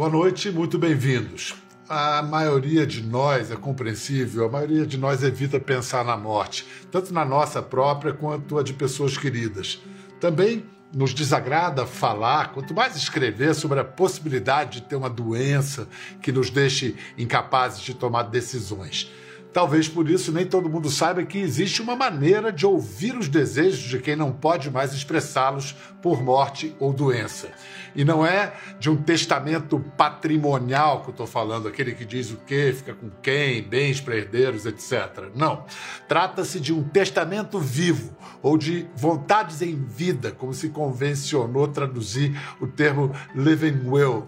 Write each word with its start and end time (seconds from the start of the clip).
Boa 0.00 0.08
noite, 0.08 0.50
muito 0.50 0.78
bem-vindos. 0.78 1.54
A 1.86 2.22
maioria 2.22 2.86
de 2.86 3.02
nós, 3.02 3.50
é 3.50 3.54
compreensível, 3.54 4.46
a 4.46 4.48
maioria 4.48 4.86
de 4.86 4.96
nós 4.96 5.22
evita 5.22 5.60
pensar 5.60 6.02
na 6.06 6.16
morte, 6.16 6.66
tanto 6.90 7.12
na 7.12 7.22
nossa 7.22 7.60
própria 7.60 8.14
quanto 8.14 8.58
a 8.58 8.62
de 8.62 8.72
pessoas 8.72 9.18
queridas. 9.18 9.78
Também 10.18 10.64
nos 10.90 11.12
desagrada 11.12 11.84
falar, 11.84 12.50
quanto 12.54 12.72
mais 12.72 12.96
escrever 12.96 13.54
sobre 13.54 13.78
a 13.78 13.84
possibilidade 13.84 14.80
de 14.80 14.86
ter 14.86 14.96
uma 14.96 15.10
doença 15.10 15.86
que 16.22 16.32
nos 16.32 16.48
deixe 16.48 16.96
incapazes 17.18 17.82
de 17.82 17.92
tomar 17.92 18.22
decisões. 18.22 19.12
Talvez 19.52 19.86
por 19.86 20.08
isso 20.08 20.32
nem 20.32 20.46
todo 20.46 20.70
mundo 20.70 20.88
saiba 20.88 21.24
que 21.24 21.36
existe 21.36 21.82
uma 21.82 21.96
maneira 21.96 22.50
de 22.50 22.64
ouvir 22.64 23.18
os 23.18 23.28
desejos 23.28 23.80
de 23.80 23.98
quem 23.98 24.14
não 24.14 24.32
pode 24.32 24.70
mais 24.70 24.94
expressá-los 24.94 25.74
por 26.00 26.22
morte 26.22 26.74
ou 26.78 26.90
doença. 26.90 27.50
E 27.94 28.04
não 28.04 28.24
é 28.24 28.52
de 28.78 28.88
um 28.90 28.96
testamento 28.96 29.78
patrimonial 29.96 31.02
que 31.02 31.08
eu 31.08 31.12
estou 31.12 31.26
falando, 31.26 31.68
aquele 31.68 31.92
que 31.92 32.04
diz 32.04 32.30
o 32.30 32.36
que, 32.36 32.72
fica 32.72 32.94
com 32.94 33.10
quem, 33.22 33.62
bens 33.62 34.00
para 34.00 34.16
herdeiros, 34.16 34.66
etc. 34.66 35.30
Não. 35.34 35.64
Trata-se 36.08 36.60
de 36.60 36.72
um 36.72 36.82
testamento 36.82 37.58
vivo 37.58 38.16
ou 38.42 38.56
de 38.56 38.86
vontades 38.94 39.62
em 39.62 39.74
vida, 39.74 40.30
como 40.32 40.54
se 40.54 40.68
convencionou 40.68 41.68
traduzir 41.68 42.38
o 42.60 42.66
termo 42.66 43.12
living 43.34 43.88
will. 43.88 44.26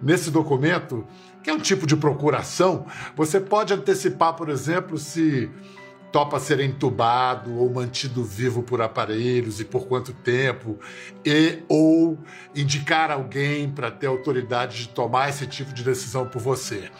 Nesse 0.00 0.30
documento, 0.30 1.06
que 1.42 1.50
é 1.50 1.54
um 1.54 1.58
tipo 1.58 1.86
de 1.86 1.96
procuração, 1.96 2.86
você 3.14 3.40
pode 3.40 3.72
antecipar, 3.72 4.34
por 4.34 4.48
exemplo, 4.48 4.98
se 4.98 5.50
topa 6.12 6.38
ser 6.38 6.60
entubado 6.60 7.58
ou 7.58 7.72
mantido 7.72 8.22
vivo 8.22 8.62
por 8.62 8.82
aparelhos 8.82 9.58
e 9.58 9.64
por 9.64 9.86
quanto 9.86 10.12
tempo, 10.12 10.78
e 11.24 11.62
ou 11.68 12.18
indicar 12.54 13.10
alguém 13.10 13.70
para 13.70 13.90
ter 13.90 14.06
autoridade 14.06 14.78
de 14.78 14.88
tomar 14.90 15.30
esse 15.30 15.46
tipo 15.46 15.72
de 15.72 15.82
decisão 15.82 16.28
por 16.28 16.40
você. 16.40 16.90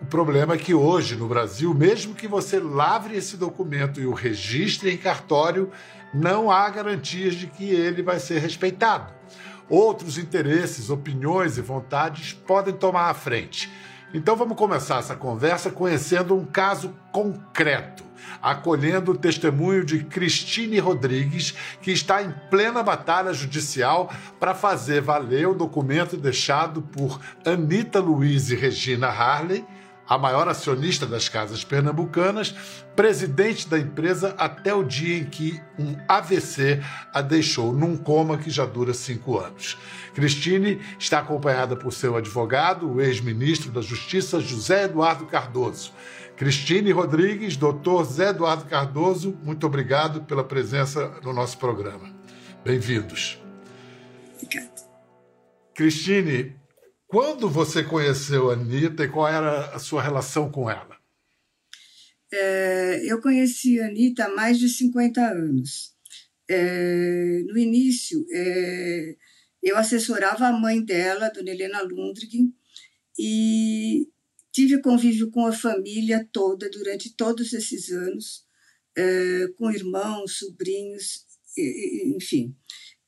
O 0.00 0.06
problema 0.06 0.54
é 0.54 0.58
que 0.58 0.74
hoje, 0.74 1.16
no 1.16 1.26
Brasil, 1.26 1.74
mesmo 1.74 2.14
que 2.14 2.28
você 2.28 2.60
lavre 2.60 3.16
esse 3.16 3.36
documento 3.36 4.00
e 4.00 4.06
o 4.06 4.12
registre 4.12 4.92
em 4.92 4.96
cartório, 4.96 5.70
não 6.14 6.50
há 6.50 6.68
garantias 6.70 7.34
de 7.34 7.46
que 7.46 7.64
ele 7.64 8.02
vai 8.02 8.20
ser 8.20 8.38
respeitado. 8.38 9.12
Outros 9.68 10.16
interesses, 10.18 10.90
opiniões 10.90 11.58
e 11.58 11.62
vontades 11.62 12.32
podem 12.32 12.74
tomar 12.74 13.10
a 13.10 13.14
frente. 13.14 13.70
Então 14.14 14.36
vamos 14.36 14.56
começar 14.56 14.98
essa 14.98 15.16
conversa 15.16 15.70
conhecendo 15.70 16.36
um 16.36 16.44
caso 16.44 16.94
concreto, 17.10 18.04
acolhendo 18.42 19.12
o 19.12 19.16
testemunho 19.16 19.84
de 19.84 20.04
Cristine 20.04 20.78
Rodrigues, 20.78 21.54
que 21.80 21.90
está 21.90 22.22
em 22.22 22.32
plena 22.50 22.82
batalha 22.82 23.32
judicial 23.32 24.12
para 24.38 24.54
fazer 24.54 25.00
valer 25.00 25.48
o 25.48 25.54
documento 25.54 26.16
deixado 26.16 26.82
por 26.82 27.20
Anita 27.44 28.00
Luiz 28.00 28.50
e 28.50 28.54
Regina 28.54 29.08
Harley 29.08 29.64
a 30.08 30.16
maior 30.16 30.48
acionista 30.48 31.04
das 31.06 31.28
casas 31.28 31.64
pernambucanas, 31.64 32.54
presidente 32.94 33.68
da 33.68 33.78
empresa 33.78 34.34
até 34.38 34.72
o 34.72 34.84
dia 34.84 35.18
em 35.18 35.24
que 35.24 35.60
um 35.78 35.96
AVC 36.08 36.80
a 37.12 37.20
deixou 37.20 37.72
num 37.72 37.96
coma 37.96 38.38
que 38.38 38.48
já 38.48 38.64
dura 38.64 38.94
cinco 38.94 39.38
anos. 39.38 39.76
Cristine 40.14 40.80
está 40.98 41.18
acompanhada 41.18 41.76
por 41.76 41.92
seu 41.92 42.16
advogado, 42.16 42.90
o 42.90 43.00
ex-ministro 43.00 43.70
da 43.70 43.80
Justiça 43.80 44.40
José 44.40 44.84
Eduardo 44.84 45.26
Cardoso. 45.26 45.92
Cristine 46.36 46.92
Rodrigues, 46.92 47.56
doutor 47.56 48.04
Zé 48.04 48.28
Eduardo 48.28 48.66
Cardoso, 48.66 49.32
muito 49.42 49.66
obrigado 49.66 50.22
pela 50.24 50.44
presença 50.44 51.18
no 51.22 51.32
nosso 51.32 51.56
programa. 51.56 52.14
Bem-vindos. 52.62 53.40
Obrigada. 54.34 54.74
Cristine, 55.74 56.54
quando 57.06 57.48
você 57.48 57.82
conheceu 57.82 58.50
a 58.50 58.52
Anitta 58.52 59.04
e 59.04 59.08
qual 59.08 59.26
era 59.26 59.74
a 59.74 59.78
sua 59.78 60.02
relação 60.02 60.52
com 60.52 60.68
ela? 60.68 60.98
É, 62.30 63.00
eu 63.10 63.18
conheci 63.22 63.80
a 63.80 63.86
Anitta 63.86 64.26
há 64.26 64.34
mais 64.34 64.58
de 64.58 64.68
50 64.68 65.18
anos. 65.22 65.94
É, 66.50 67.40
no 67.46 67.56
início, 67.56 68.26
é, 68.30 69.16
eu 69.62 69.74
assessorava 69.78 70.46
a 70.48 70.52
mãe 70.52 70.84
dela, 70.84 71.30
Dona 71.30 71.50
Helena 71.50 71.80
Lundrig, 71.80 72.52
e 73.18 74.05
tive 74.56 74.80
convívio 74.80 75.30
com 75.30 75.44
a 75.44 75.52
família 75.52 76.26
toda 76.32 76.70
durante 76.70 77.14
todos 77.14 77.52
esses 77.52 77.90
anos, 77.90 78.42
é, 78.96 79.48
com 79.54 79.70
irmãos, 79.70 80.38
sobrinhos, 80.38 81.26
enfim. 82.06 82.56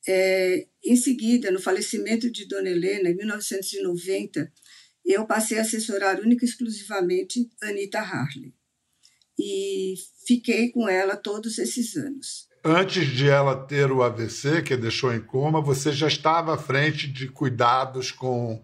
É, 0.07 0.67
em 0.85 0.95
seguida, 0.95 1.51
no 1.51 1.59
falecimento 1.59 2.31
de 2.31 2.47
Dona 2.47 2.69
Helena, 2.69 3.09
em 3.09 3.17
1990, 3.17 4.53
eu 5.07 5.27
passei 5.27 5.57
a 5.59 5.63
assessorar 5.63 6.21
única 6.21 6.45
e 6.45 6.49
exclusivamente 6.49 7.49
Anita 7.63 8.01
Harley. 8.01 8.53
E 9.39 9.95
fiquei 10.27 10.71
com 10.71 10.87
ela 10.87 11.17
todos 11.17 11.57
esses 11.57 11.97
anos. 11.97 12.47
Antes 12.63 13.07
de 13.07 13.27
ela 13.27 13.57
ter 13.67 13.91
o 13.91 14.03
AVC, 14.03 14.61
que 14.61 14.75
a 14.75 14.77
deixou 14.77 15.15
em 15.15 15.21
coma, 15.25 15.63
você 15.63 15.93
já 15.93 16.09
estava 16.09 16.55
à 16.55 16.59
frente 16.59 17.11
de 17.11 17.27
cuidados 17.27 18.13
com 18.13 18.63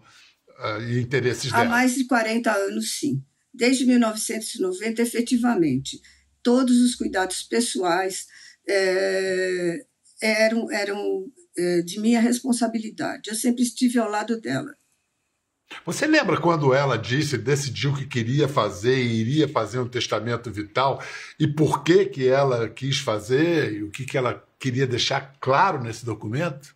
uh, 0.59 0.99
interesses 0.99 1.51
dela? 1.51 1.63
Há 1.63 1.69
mais 1.69 1.95
de 1.95 2.05
40 2.05 2.51
anos, 2.51 2.97
sim. 2.99 3.23
Desde 3.53 3.85
1990, 3.85 5.01
efetivamente. 5.01 6.01
Todos 6.43 6.77
os 6.81 6.95
cuidados 6.95 7.43
pessoais, 7.43 8.27
é, 8.67 9.85
eram, 10.21 10.71
eram 10.71 11.25
é, 11.57 11.81
de 11.81 11.99
minha 11.99 12.19
responsabilidade. 12.19 13.29
Eu 13.29 13.35
sempre 13.35 13.63
estive 13.63 13.99
ao 13.99 14.09
lado 14.09 14.39
dela. 14.39 14.73
Você 15.85 16.05
lembra 16.05 16.39
quando 16.39 16.73
ela 16.73 16.95
disse, 16.95 17.37
decidiu 17.37 17.93
que 17.93 18.05
queria 18.05 18.47
fazer 18.47 18.97
e 18.97 19.19
iria 19.19 19.47
fazer 19.47 19.79
um 19.79 19.87
testamento 19.87 20.51
vital 20.51 21.03
e 21.39 21.47
por 21.47 21.83
que 21.83 22.05
que 22.05 22.27
ela 22.27 22.69
quis 22.69 22.99
fazer 22.99 23.73
e 23.73 23.83
o 23.83 23.89
que 23.89 24.05
que 24.05 24.17
ela 24.17 24.45
queria 24.59 24.85
deixar 24.85 25.35
claro 25.39 25.81
nesse 25.81 26.05
documento? 26.05 26.74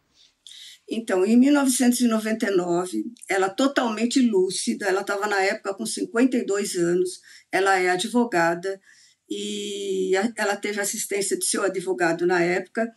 Então, 0.90 1.24
em 1.24 1.38
1999, 1.38 3.06
ela 3.28 3.48
totalmente 3.48 4.20
lúcida, 4.20 4.88
ela 4.88 5.02
estava 5.02 5.28
na 5.28 5.40
época 5.40 5.76
com 5.76 5.86
52 5.86 6.76
anos, 6.76 7.22
ela 7.52 7.78
é 7.78 7.90
advogada 7.90 8.82
e 9.30 10.14
ela 10.36 10.56
teve 10.56 10.82
assistência 10.82 11.38
de 11.38 11.46
seu 11.46 11.64
advogado 11.64 12.26
na 12.26 12.42
época 12.42 12.92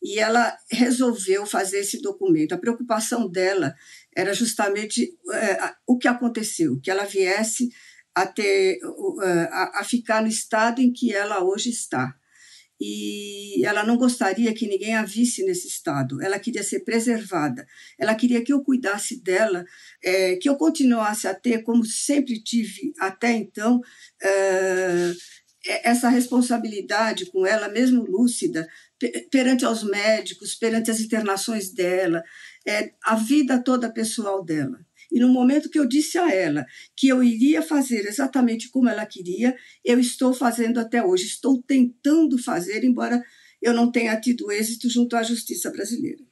e 0.00 0.20
ela 0.20 0.56
resolveu 0.70 1.44
fazer 1.44 1.78
esse 1.78 2.00
documento. 2.00 2.52
A 2.52 2.58
preocupação 2.58 3.28
dela 3.28 3.74
era 4.14 4.32
justamente 4.32 5.18
é, 5.32 5.74
o 5.86 5.98
que 5.98 6.06
aconteceu, 6.06 6.78
que 6.80 6.90
ela 6.90 7.04
viesse 7.04 7.70
a, 8.14 8.26
ter, 8.26 8.78
a, 9.50 9.80
a 9.80 9.84
ficar 9.84 10.22
no 10.22 10.28
estado 10.28 10.80
em 10.80 10.92
que 10.92 11.12
ela 11.12 11.42
hoje 11.42 11.70
está. 11.70 12.14
E 12.80 13.64
ela 13.64 13.84
não 13.84 13.96
gostaria 13.96 14.52
que 14.52 14.66
ninguém 14.66 14.94
a 14.94 15.04
visse 15.04 15.44
nesse 15.44 15.68
estado. 15.68 16.20
Ela 16.22 16.38
queria 16.38 16.62
ser 16.62 16.80
preservada. 16.80 17.66
Ela 17.98 18.14
queria 18.14 18.42
que 18.42 18.52
eu 18.52 18.62
cuidasse 18.62 19.22
dela, 19.22 19.64
é, 20.02 20.36
que 20.36 20.48
eu 20.48 20.56
continuasse 20.56 21.28
a 21.28 21.34
ter, 21.34 21.62
como 21.62 21.84
sempre 21.84 22.42
tive 22.42 22.92
até 22.98 23.32
então, 23.32 23.80
é, 24.22 25.12
essa 25.84 26.08
responsabilidade 26.08 27.26
com 27.26 27.46
ela, 27.46 27.68
mesmo 27.68 28.04
lúcida, 28.04 28.68
perante 29.30 29.64
aos 29.64 29.82
médicos, 29.82 30.54
perante 30.54 30.90
as 30.90 31.00
internações 31.00 31.72
dela, 31.72 32.22
é, 32.66 32.92
a 33.04 33.16
vida 33.16 33.62
toda 33.62 33.92
pessoal 33.92 34.44
dela. 34.44 34.78
E 35.10 35.20
no 35.20 35.28
momento 35.28 35.70
que 35.70 35.78
eu 35.78 35.86
disse 35.86 36.18
a 36.18 36.32
ela 36.32 36.66
que 36.96 37.08
eu 37.08 37.22
iria 37.22 37.62
fazer 37.62 38.06
exatamente 38.06 38.70
como 38.70 38.88
ela 38.88 39.06
queria, 39.06 39.54
eu 39.84 39.98
estou 39.98 40.32
fazendo 40.32 40.78
até 40.78 41.04
hoje. 41.04 41.26
Estou 41.26 41.62
tentando 41.62 42.38
fazer, 42.38 42.84
embora 42.84 43.22
eu 43.60 43.72
não 43.72 43.90
tenha 43.90 44.18
tido 44.20 44.50
êxito 44.50 44.88
junto 44.88 45.16
à 45.16 45.22
justiça 45.22 45.70
brasileira. 45.70 46.22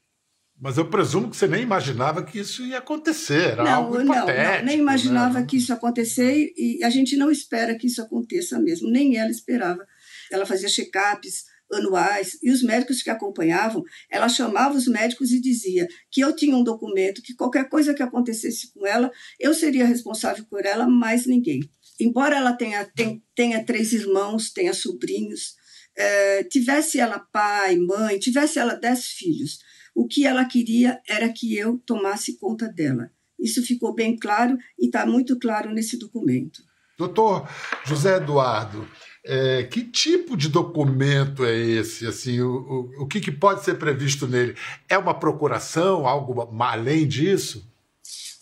Mas 0.60 0.78
eu 0.78 0.88
presumo 0.88 1.28
que 1.28 1.36
você 1.36 1.48
nem 1.48 1.62
imaginava 1.62 2.22
que 2.22 2.38
isso 2.38 2.64
ia 2.64 2.78
acontecer. 2.78 3.50
Era 3.50 3.64
não, 3.64 3.72
algo 3.72 3.98
não, 3.98 4.04
não, 4.04 4.64
nem 4.64 4.78
imaginava 4.78 5.40
né? 5.40 5.46
que 5.46 5.56
isso 5.56 5.72
ia 5.72 5.76
acontecer 5.76 6.52
e 6.56 6.84
a 6.84 6.88
gente 6.88 7.16
não 7.16 7.32
espera 7.32 7.75
que 7.76 7.88
isso 7.88 8.00
aconteça 8.00 8.60
mesmo. 8.60 8.88
Nem 8.88 9.16
ela 9.16 9.30
esperava. 9.30 9.84
Ela 10.30 10.46
fazia 10.46 10.68
check-ups 10.68 11.51
anuais 11.72 12.38
e 12.42 12.50
os 12.50 12.62
médicos 12.62 13.02
que 13.02 13.10
acompanhavam, 13.10 13.82
ela 14.10 14.28
chamava 14.28 14.76
os 14.76 14.86
médicos 14.86 15.30
e 15.32 15.40
dizia 15.40 15.88
que 16.10 16.20
eu 16.20 16.34
tinha 16.34 16.56
um 16.56 16.62
documento, 16.62 17.22
que 17.22 17.34
qualquer 17.34 17.69
coisa 17.69 17.94
que 17.94 18.02
acontecesse 18.02 18.72
com 18.72 18.86
ela, 18.86 19.10
eu 19.40 19.54
seria 19.54 19.86
responsável 19.86 20.44
por 20.48 20.64
ela, 20.64 20.86
mais 20.88 21.26
ninguém. 21.26 21.60
Embora 22.00 22.36
ela 22.36 22.52
tenha, 22.52 22.88
tenha, 23.34 23.64
três 23.64 23.92
irmãos, 23.92 24.50
tenha 24.52 24.74
sobrinhos, 24.74 25.54
é, 25.96 26.44
tivesse 26.44 26.98
ela 26.98 27.19
pai, 27.19 27.76
mãe, 27.76 28.18
tivesse 28.18 28.58
ela 28.58 28.75
dez 28.75 29.06
filhos, 29.06 29.58
o 29.94 30.06
que 30.06 30.26
ela 30.26 30.44
queria 30.44 31.00
era 31.08 31.32
que 31.32 31.56
eu 31.56 31.78
tomasse 31.84 32.38
conta 32.38 32.68
dela. 32.68 33.10
Isso 33.38 33.62
ficou 33.62 33.94
bem 33.94 34.16
claro 34.16 34.56
e 34.78 34.86
está 34.86 35.04
muito 35.04 35.38
claro 35.38 35.72
nesse 35.72 35.98
documento. 35.98 36.62
Doutor 36.96 37.48
José 37.84 38.16
Eduardo, 38.16 38.88
é, 39.24 39.62
que 39.64 39.84
tipo 39.84 40.36
de 40.36 40.48
documento 40.48 41.44
é 41.44 41.56
esse? 41.56 42.06
Assim, 42.06 42.40
o, 42.40 42.92
o, 42.98 43.02
o 43.02 43.06
que, 43.06 43.20
que, 43.20 43.30
pode 43.30 43.64
ser 43.64 43.78
previsto 43.78 44.26
nele? 44.26 44.54
É 44.88 44.98
uma 44.98 45.14
procuração, 45.14 46.06
algo 46.06 46.48
além 46.60 47.06
disso? 47.06 47.64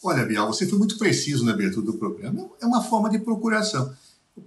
Olha, 0.03 0.25
Bial, 0.25 0.47
você 0.47 0.67
foi 0.67 0.79
muito 0.79 0.97
preciso 0.97 1.45
na 1.45 1.53
abertura 1.53 1.85
do 1.85 1.99
programa. 1.99 2.51
É 2.61 2.67
uma 2.67 2.83
forma 2.83 3.11
de 3.11 3.19
procuração. 3.19 3.95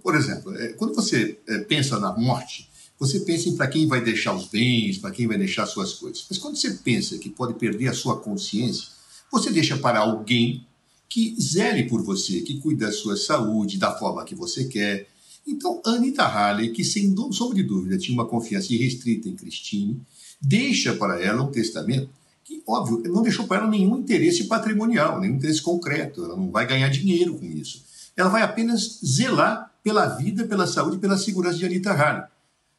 Por 0.02 0.16
exemplo, 0.16 0.54
é, 0.56 0.72
quando 0.72 0.94
você 0.94 1.38
é, 1.46 1.58
pensa 1.58 2.00
na 2.00 2.12
morte, 2.12 2.68
você 2.98 3.20
pensa 3.20 3.48
em 3.48 3.56
para 3.56 3.68
quem 3.68 3.86
vai 3.86 4.00
deixar 4.00 4.34
os 4.34 4.48
bens, 4.48 4.98
para 4.98 5.10
quem 5.12 5.26
vai 5.26 5.38
deixar 5.38 5.66
suas 5.66 5.94
coisas. 5.94 6.26
Mas 6.28 6.38
quando 6.38 6.56
você 6.56 6.70
pensa 6.70 7.18
que 7.18 7.30
pode 7.30 7.54
perder 7.54 7.88
a 7.88 7.94
sua 7.94 8.18
consciência, 8.20 8.88
você 9.30 9.50
deixa 9.50 9.76
para 9.76 10.00
alguém 10.00 10.66
que 11.08 11.36
zele 11.40 11.84
por 11.84 12.02
você, 12.02 12.40
que 12.40 12.58
cuide 12.58 12.80
da 12.80 12.90
sua 12.90 13.16
saúde 13.16 13.78
da 13.78 13.96
forma 13.96 14.24
que 14.24 14.34
você 14.34 14.64
quer. 14.64 15.08
Então, 15.46 15.80
Anita 15.84 16.22
Harley, 16.22 16.70
que 16.70 16.84
sem 16.84 17.14
sombra 17.32 17.56
de 17.56 17.62
dúvida 17.62 17.98
tinha 17.98 18.14
uma 18.14 18.26
confiança 18.26 18.72
irrestrita 18.72 19.28
em 19.28 19.36
Christine, 19.36 20.00
deixa 20.40 20.94
para 20.94 21.20
ela 21.20 21.42
um 21.42 21.50
testamento 21.50 22.08
que, 22.42 22.62
óbvio, 22.66 23.02
não 23.12 23.22
deixou 23.22 23.46
para 23.46 23.62
ela 23.62 23.70
nenhum 23.70 23.98
interesse 23.98 24.44
patrimonial, 24.44 25.20
nenhum 25.20 25.36
interesse 25.36 25.62
concreto. 25.62 26.24
Ela 26.24 26.36
não 26.36 26.50
vai 26.50 26.66
ganhar 26.66 26.88
dinheiro 26.88 27.34
com 27.34 27.46
isso. 27.46 27.82
Ela 28.16 28.28
vai 28.28 28.42
apenas 28.42 29.00
zelar 29.04 29.72
pela 29.82 30.06
vida, 30.06 30.44
pela 30.44 30.66
saúde 30.66 30.96
e 30.96 31.00
pela 31.00 31.18
segurança 31.18 31.58
de 31.58 31.66
Anita 31.66 31.90
Harley. 31.90 32.24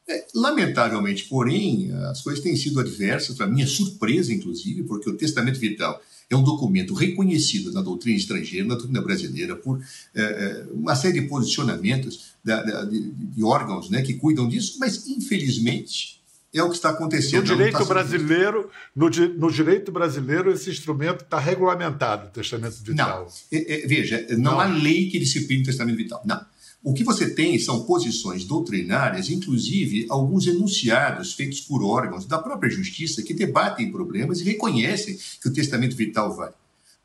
É, 0.08 0.24
lamentavelmente, 0.34 1.24
porém, 1.24 1.92
as 2.10 2.22
coisas 2.22 2.42
têm 2.42 2.56
sido 2.56 2.78
adversas, 2.78 3.36
para 3.36 3.46
minha 3.46 3.66
surpresa, 3.66 4.32
inclusive, 4.32 4.84
porque 4.84 5.10
o 5.10 5.16
testamento 5.16 5.58
vital 5.58 6.00
é 6.28 6.36
um 6.36 6.42
documento 6.42 6.92
reconhecido 6.94 7.72
na 7.72 7.80
doutrina 7.80 8.16
estrangeira, 8.16 8.66
na 8.66 8.74
doutrina 8.74 9.00
brasileira, 9.00 9.54
por 9.54 9.80
é, 10.14 10.22
é 10.22 10.66
uma 10.72 10.96
série 10.96 11.20
de 11.20 11.28
posicionamentos 11.28 12.34
da, 12.44 12.62
da, 12.62 12.84
de, 12.84 13.10
de, 13.10 13.44
órgãos 13.44 13.90
né, 13.90 14.02
que 14.02 14.14
cuidam 14.14 14.48
disso, 14.48 14.76
mas, 14.80 15.06
infelizmente, 15.06 16.20
é 16.52 16.62
o 16.62 16.68
que 16.68 16.76
está 16.76 16.90
acontecendo. 16.90 17.48
No 17.48 17.56
direito 17.56 17.84
brasileiro, 17.84 18.70
no, 18.94 19.08
no, 19.08 19.52
direito 19.52 19.92
brasileiro, 19.92 20.50
esse 20.50 20.70
instrumento 20.70 21.22
está 21.22 21.38
regulamentado, 21.38 22.28
o 22.28 22.30
testamento 22.30 22.76
vital. 22.82 23.24
Não, 23.52 23.58
é, 23.58 23.84
é, 23.84 23.86
veja, 23.86 24.26
não, 24.30 24.52
não 24.52 24.60
há 24.60 24.66
lei 24.66 25.08
que 25.08 25.18
discipline 25.18 25.62
o 25.62 25.66
testamento 25.66 25.96
vital. 25.96 26.22
Não. 26.24 26.40
O 26.86 26.94
que 26.94 27.02
você 27.02 27.28
tem 27.28 27.58
são 27.58 27.82
posições 27.82 28.44
doutrinárias, 28.44 29.28
inclusive 29.28 30.06
alguns 30.08 30.46
enunciados 30.46 31.34
feitos 31.34 31.60
por 31.60 31.82
órgãos 31.82 32.26
da 32.26 32.38
própria 32.38 32.70
justiça 32.70 33.24
que 33.24 33.34
debatem 33.34 33.90
problemas 33.90 34.38
e 34.38 34.44
reconhecem 34.44 35.18
que 35.42 35.48
o 35.48 35.52
testamento 35.52 35.96
vital 35.96 36.32
vale. 36.36 36.54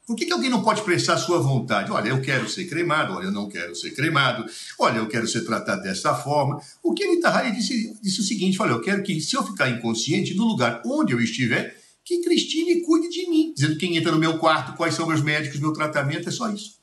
Por 0.06 0.16
que, 0.16 0.28
que 0.28 0.32
alguém 0.32 0.52
não 0.52 0.62
pode 0.62 0.82
expressar 0.82 1.18
sua 1.18 1.40
vontade? 1.40 1.92
Olha, 1.92 2.10
eu 2.10 2.22
quero 2.22 2.48
ser 2.48 2.66
cremado, 2.66 3.14
olha, 3.14 3.26
eu 3.26 3.32
não 3.32 3.50
quero 3.50 3.76
ser 3.76 3.90
cremado, 3.90 4.46
olha, 4.78 5.00
eu 5.00 5.08
quero 5.08 5.28
ser 5.28 5.44
tratado 5.46 5.82
dessa 5.82 6.14
forma. 6.14 6.62
O 6.84 6.94
que 6.94 7.04
Anita 7.04 7.30
Hari 7.30 7.52
disse, 7.52 7.98
disse 8.04 8.20
o 8.20 8.24
seguinte: 8.24 8.62
olha, 8.62 8.74
eu 8.74 8.82
quero 8.82 9.02
que, 9.02 9.20
se 9.20 9.36
eu 9.36 9.42
ficar 9.42 9.68
inconsciente, 9.68 10.36
no 10.36 10.46
lugar 10.46 10.84
onde 10.86 11.12
eu 11.12 11.20
estiver, 11.20 11.76
que 12.06 12.22
Cristine 12.22 12.82
cuide 12.82 13.10
de 13.10 13.28
mim, 13.28 13.52
dizendo 13.56 13.80
quem 13.80 13.98
entra 13.98 14.12
no 14.12 14.20
meu 14.20 14.38
quarto, 14.38 14.78
quais 14.78 14.94
são 14.94 15.08
meus 15.08 15.24
médicos, 15.24 15.60
meu 15.60 15.74
tratamento, 15.74 16.30
é 16.30 16.32
só 16.32 16.52
isso. 16.52 16.81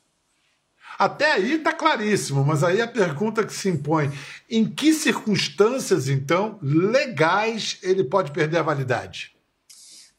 Até 0.99 1.31
aí 1.31 1.53
está 1.53 1.71
claríssimo, 1.71 2.43
mas 2.43 2.61
aí 2.61 2.81
a 2.81 2.87
pergunta 2.87 3.45
que 3.45 3.53
se 3.53 3.69
impõe: 3.69 4.11
em 4.49 4.69
que 4.69 4.93
circunstâncias, 4.93 6.09
então, 6.09 6.59
legais 6.61 7.77
ele 7.81 8.03
pode 8.03 8.33
perder 8.33 8.57
a 8.57 8.63
validade? 8.63 9.31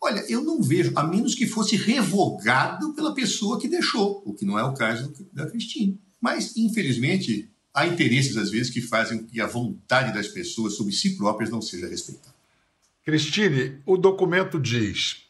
Olha, 0.00 0.24
eu 0.30 0.42
não 0.42 0.62
vejo, 0.62 0.92
a 0.96 1.04
menos 1.04 1.34
que 1.34 1.46
fosse 1.46 1.76
revogado 1.76 2.94
pela 2.94 3.14
pessoa 3.14 3.60
que 3.60 3.68
deixou, 3.68 4.22
o 4.24 4.32
que 4.32 4.46
não 4.46 4.58
é 4.58 4.64
o 4.64 4.72
caso 4.72 5.12
da 5.30 5.44
Cristine. 5.44 6.00
Mas, 6.18 6.56
infelizmente, 6.56 7.50
há 7.74 7.86
interesses, 7.86 8.38
às 8.38 8.50
vezes, 8.50 8.72
que 8.72 8.80
fazem 8.80 9.18
com 9.18 9.26
que 9.26 9.38
a 9.38 9.46
vontade 9.46 10.14
das 10.14 10.28
pessoas 10.28 10.72
sobre 10.72 10.94
si 10.94 11.18
próprias 11.18 11.50
não 11.50 11.60
seja 11.60 11.86
respeitada. 11.86 12.34
Cristine, 13.04 13.82
o 13.84 13.98
documento 13.98 14.58
diz: 14.58 15.26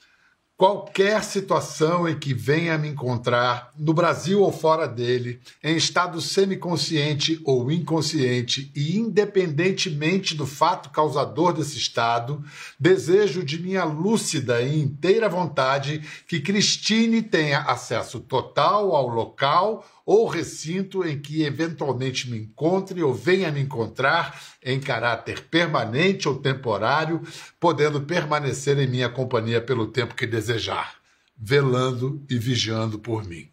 Qualquer 0.61 1.25
situação 1.25 2.07
em 2.07 2.19
que 2.19 2.35
venha 2.35 2.77
me 2.77 2.87
encontrar, 2.87 3.73
no 3.79 3.95
Brasil 3.95 4.43
ou 4.43 4.53
fora 4.53 4.87
dele, 4.87 5.41
em 5.65 5.75
estado 5.75 6.21
semiconsciente 6.21 7.41
ou 7.47 7.73
inconsciente, 7.73 8.71
e 8.77 8.99
independentemente 8.99 10.35
do 10.35 10.47
fato 10.47 10.91
causador 10.91 11.55
desse 11.55 11.79
estado, 11.79 12.45
desejo 12.79 13.43
de 13.43 13.59
minha 13.59 13.85
lúcida 13.85 14.61
e 14.61 14.79
inteira 14.79 15.31
vontade 15.31 16.03
que 16.29 16.41
Cristine 16.41 17.23
tenha 17.23 17.61
acesso 17.61 18.21
total 18.21 18.95
ao 18.95 19.09
local 19.09 19.83
ou 20.13 20.27
recinto 20.27 21.07
em 21.07 21.21
que 21.21 21.45
eventualmente 21.45 22.29
me 22.29 22.37
encontre 22.37 23.01
ou 23.01 23.15
venha 23.15 23.53
me 23.53 23.61
encontrar 23.61 24.43
em 24.61 24.81
caráter 24.81 25.43
permanente 25.43 26.29
ou 26.29 26.37
temporário, 26.37 27.23
podendo 27.61 28.01
permanecer 28.01 28.77
em 28.81 28.89
minha 28.89 29.09
companhia 29.09 29.61
pelo 29.61 29.87
tempo 29.87 30.17
que 30.17 30.27
desejar, 30.27 30.97
velando 31.39 32.21
e 32.29 32.37
vigiando 32.37 32.99
por 32.99 33.25
mim. 33.25 33.49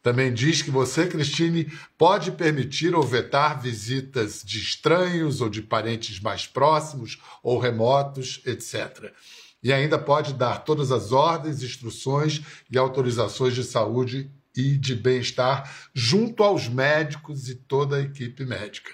Também 0.00 0.32
diz 0.32 0.62
que 0.62 0.70
você, 0.70 1.04
Cristine, 1.04 1.66
pode 1.98 2.30
permitir 2.30 2.94
ou 2.94 3.02
vetar 3.02 3.60
visitas 3.60 4.44
de 4.44 4.60
estranhos 4.60 5.40
ou 5.40 5.48
de 5.48 5.62
parentes 5.62 6.20
mais 6.20 6.46
próximos 6.46 7.20
ou 7.42 7.58
remotos, 7.58 8.40
etc. 8.46 9.12
E 9.60 9.72
ainda 9.72 9.98
pode 9.98 10.34
dar 10.34 10.58
todas 10.58 10.92
as 10.92 11.10
ordens, 11.10 11.60
instruções 11.60 12.40
e 12.70 12.78
autorizações 12.78 13.52
de 13.52 13.64
saúde 13.64 14.30
e 14.58 14.76
de 14.76 14.94
bem-estar 14.94 15.90
junto 15.94 16.42
aos 16.42 16.68
médicos 16.68 17.48
e 17.48 17.54
toda 17.54 17.96
a 17.96 18.00
equipe 18.00 18.44
médica. 18.44 18.90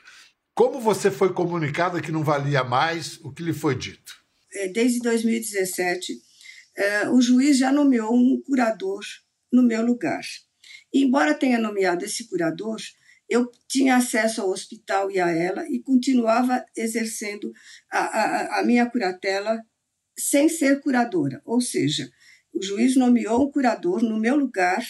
Como 0.54 0.78
você 0.78 1.10
foi 1.10 1.32
comunicada 1.32 2.00
que 2.00 2.12
não 2.12 2.22
valia 2.22 2.62
mais, 2.62 3.18
o 3.22 3.32
que 3.32 3.42
lhe 3.42 3.52
foi 3.52 3.74
dito? 3.74 4.14
É, 4.52 4.68
desde 4.68 5.00
2017, 5.00 6.12
é, 6.76 7.08
o 7.08 7.20
juiz 7.20 7.58
já 7.58 7.72
nomeou 7.72 8.14
um 8.14 8.40
curador 8.46 9.02
no 9.52 9.62
meu 9.62 9.84
lugar. 9.84 10.22
E, 10.92 11.02
embora 11.02 11.34
tenha 11.34 11.58
nomeado 11.58 12.04
esse 12.04 12.28
curador, 12.28 12.76
eu 13.28 13.50
tinha 13.66 13.96
acesso 13.96 14.42
ao 14.42 14.50
hospital 14.50 15.10
e 15.10 15.18
a 15.18 15.30
ela 15.30 15.66
e 15.68 15.80
continuava 15.80 16.64
exercendo 16.76 17.52
a, 17.90 17.98
a, 17.98 18.60
a 18.60 18.64
minha 18.64 18.88
curatela 18.88 19.60
sem 20.16 20.48
ser 20.48 20.80
curadora. 20.80 21.40
Ou 21.44 21.60
seja, 21.60 22.08
o 22.52 22.62
juiz 22.62 22.96
nomeou 22.96 23.44
um 23.44 23.50
curador 23.50 24.02
no 24.02 24.20
meu 24.20 24.36
lugar 24.36 24.84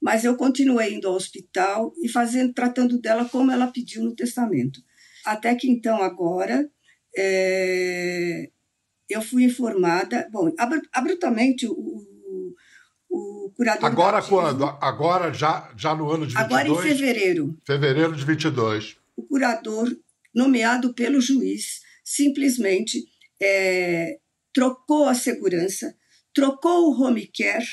mas 0.00 0.24
eu 0.24 0.36
continuei 0.36 0.94
indo 0.94 1.06
ao 1.06 1.14
hospital 1.14 1.92
e 2.02 2.08
fazendo, 2.08 2.54
tratando 2.54 2.98
dela 2.98 3.28
como 3.28 3.50
ela 3.50 3.66
pediu 3.66 4.02
no 4.02 4.14
testamento. 4.14 4.80
Até 5.24 5.54
que 5.54 5.68
então, 5.68 6.02
agora, 6.02 6.68
é, 7.16 8.48
eu 9.08 9.20
fui 9.20 9.44
informada. 9.44 10.28
Bom, 10.32 10.50
abruptamente, 10.92 11.66
o, 11.66 12.06
o, 13.10 13.52
curador. 13.54 13.84
Agora 13.84 14.22
quando? 14.22 14.64
Agora, 14.64 15.34
já, 15.34 15.70
já 15.76 15.94
no 15.94 16.10
ano 16.10 16.26
de 16.26 16.34
22? 16.34 16.38
Agora 16.38 16.68
em 16.68 16.88
fevereiro. 16.88 17.58
Fevereiro 17.66 18.16
de 18.16 18.24
22. 18.24 18.96
O 19.16 19.22
curador, 19.24 19.94
nomeado 20.34 20.94
pelo 20.94 21.20
juiz, 21.20 21.80
simplesmente 22.02 23.04
é, 23.40 24.18
trocou 24.54 25.06
a 25.06 25.14
segurança, 25.14 25.94
trocou 26.32 26.88
o 26.88 27.02
home 27.02 27.26
care 27.26 27.66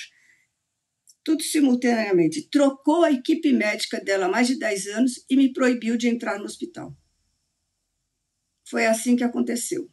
tudo 1.27 1.43
simultaneamente. 1.43 2.49
Trocou 2.49 3.03
a 3.03 3.11
equipe 3.11 3.51
médica 3.51 3.99
dela 3.99 4.27
há 4.27 4.29
mais 4.29 4.47
de 4.47 4.57
10 4.57 4.87
anos 4.87 5.11
e 5.29 5.35
me 5.35 5.51
proibiu 5.51 5.97
de 5.97 6.07
entrar 6.07 6.39
no 6.39 6.45
hospital. 6.45 6.95
Foi 8.69 8.85
assim 8.85 9.17
que 9.17 9.25
aconteceu. 9.25 9.89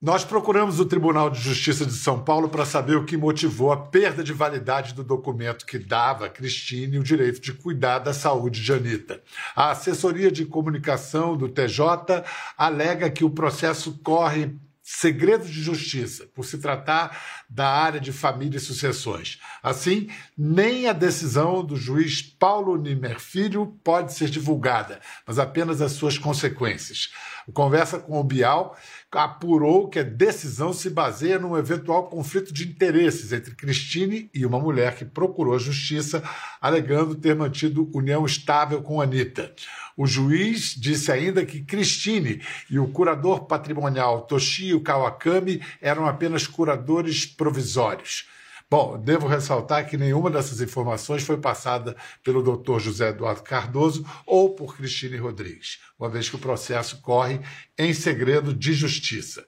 Nós 0.00 0.24
procuramos 0.24 0.80
o 0.80 0.84
Tribunal 0.84 1.30
de 1.30 1.38
Justiça 1.38 1.86
de 1.86 1.92
São 1.92 2.24
Paulo 2.24 2.48
para 2.48 2.66
saber 2.66 2.96
o 2.96 3.04
que 3.04 3.16
motivou 3.16 3.70
a 3.70 3.76
perda 3.76 4.24
de 4.24 4.32
validade 4.32 4.92
do 4.92 5.04
documento 5.04 5.64
que 5.64 5.78
dava 5.78 6.26
a 6.26 6.28
Cristine 6.28 6.98
o 6.98 7.04
direito 7.04 7.40
de 7.40 7.52
cuidar 7.52 8.00
da 8.00 8.12
saúde 8.12 8.60
de 8.60 8.72
Anitta. 8.72 9.22
A 9.54 9.70
assessoria 9.70 10.32
de 10.32 10.44
comunicação 10.44 11.36
do 11.36 11.48
TJ 11.48 12.24
alega 12.58 13.08
que 13.08 13.24
o 13.24 13.30
processo 13.30 14.00
corre 14.02 14.58
segredo 14.98 15.46
de 15.46 15.62
justiça, 15.62 16.26
por 16.34 16.44
se 16.44 16.58
tratar 16.58 17.18
da 17.48 17.66
área 17.66 17.98
de 17.98 18.12
família 18.12 18.58
e 18.58 18.60
sucessões. 18.60 19.40
Assim, 19.62 20.08
nem 20.36 20.86
a 20.86 20.92
decisão 20.92 21.64
do 21.64 21.76
juiz 21.76 22.20
Paulo 22.20 22.76
Nimer 22.76 23.18
Filho 23.18 23.78
pode 23.82 24.12
ser 24.12 24.28
divulgada, 24.28 25.00
mas 25.26 25.38
apenas 25.38 25.80
as 25.80 25.92
suas 25.92 26.18
consequências. 26.18 27.10
Conversa 27.52 27.98
com 27.98 28.20
o 28.20 28.24
Bial 28.24 28.76
apurou 29.12 29.88
que 29.88 29.98
a 29.98 30.02
decisão 30.02 30.72
se 30.72 30.88
baseia 30.88 31.38
num 31.38 31.56
eventual 31.56 32.08
conflito 32.08 32.52
de 32.52 32.66
interesses 32.66 33.32
entre 33.32 33.54
Cristine 33.54 34.30
e 34.32 34.46
uma 34.46 34.58
mulher 34.58 34.96
que 34.96 35.04
procurou 35.04 35.54
a 35.54 35.58
justiça, 35.58 36.22
alegando 36.60 37.14
ter 37.14 37.34
mantido 37.34 37.90
união 37.92 38.24
estável 38.24 38.82
com 38.82 39.00
Anitta. 39.00 39.54
O 39.96 40.06
juiz 40.06 40.74
disse 40.74 41.12
ainda 41.12 41.44
que 41.44 41.62
Cristine 41.62 42.40
e 42.70 42.78
o 42.78 42.88
curador 42.88 43.44
patrimonial 43.44 44.22
Toshio 44.22 44.80
Kawakami 44.80 45.60
eram 45.80 46.06
apenas 46.06 46.46
curadores 46.46 47.26
provisórios. 47.26 48.26
Bom, 48.72 48.98
devo 48.98 49.26
ressaltar 49.26 49.86
que 49.86 49.98
nenhuma 49.98 50.30
dessas 50.30 50.62
informações 50.62 51.22
foi 51.22 51.36
passada 51.36 51.94
pelo 52.24 52.42
Dr. 52.42 52.78
José 52.78 53.10
Eduardo 53.10 53.42
Cardoso 53.42 54.02
ou 54.24 54.54
por 54.54 54.74
Cristine 54.74 55.18
Rodrigues, 55.18 55.78
uma 55.98 56.08
vez 56.08 56.30
que 56.30 56.36
o 56.36 56.38
processo 56.38 57.02
corre 57.02 57.38
em 57.78 57.92
segredo 57.92 58.54
de 58.54 58.72
justiça. 58.72 59.44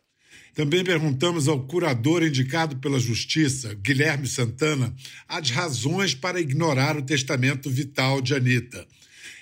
Também 0.55 0.85
perguntamos 0.85 1.49
ao 1.49 1.67
curador 1.67 2.23
indicado 2.23 2.77
pela 2.77 3.01
Justiça, 3.01 3.73
Guilherme 3.73 4.27
Santana, 4.27 4.95
as 5.27 5.49
razões 5.49 6.15
para 6.15 6.39
ignorar 6.39 6.95
o 6.95 7.03
testamento 7.03 7.71
vital 7.71 8.21
de 8.21 8.35
Anitta. 8.35 8.87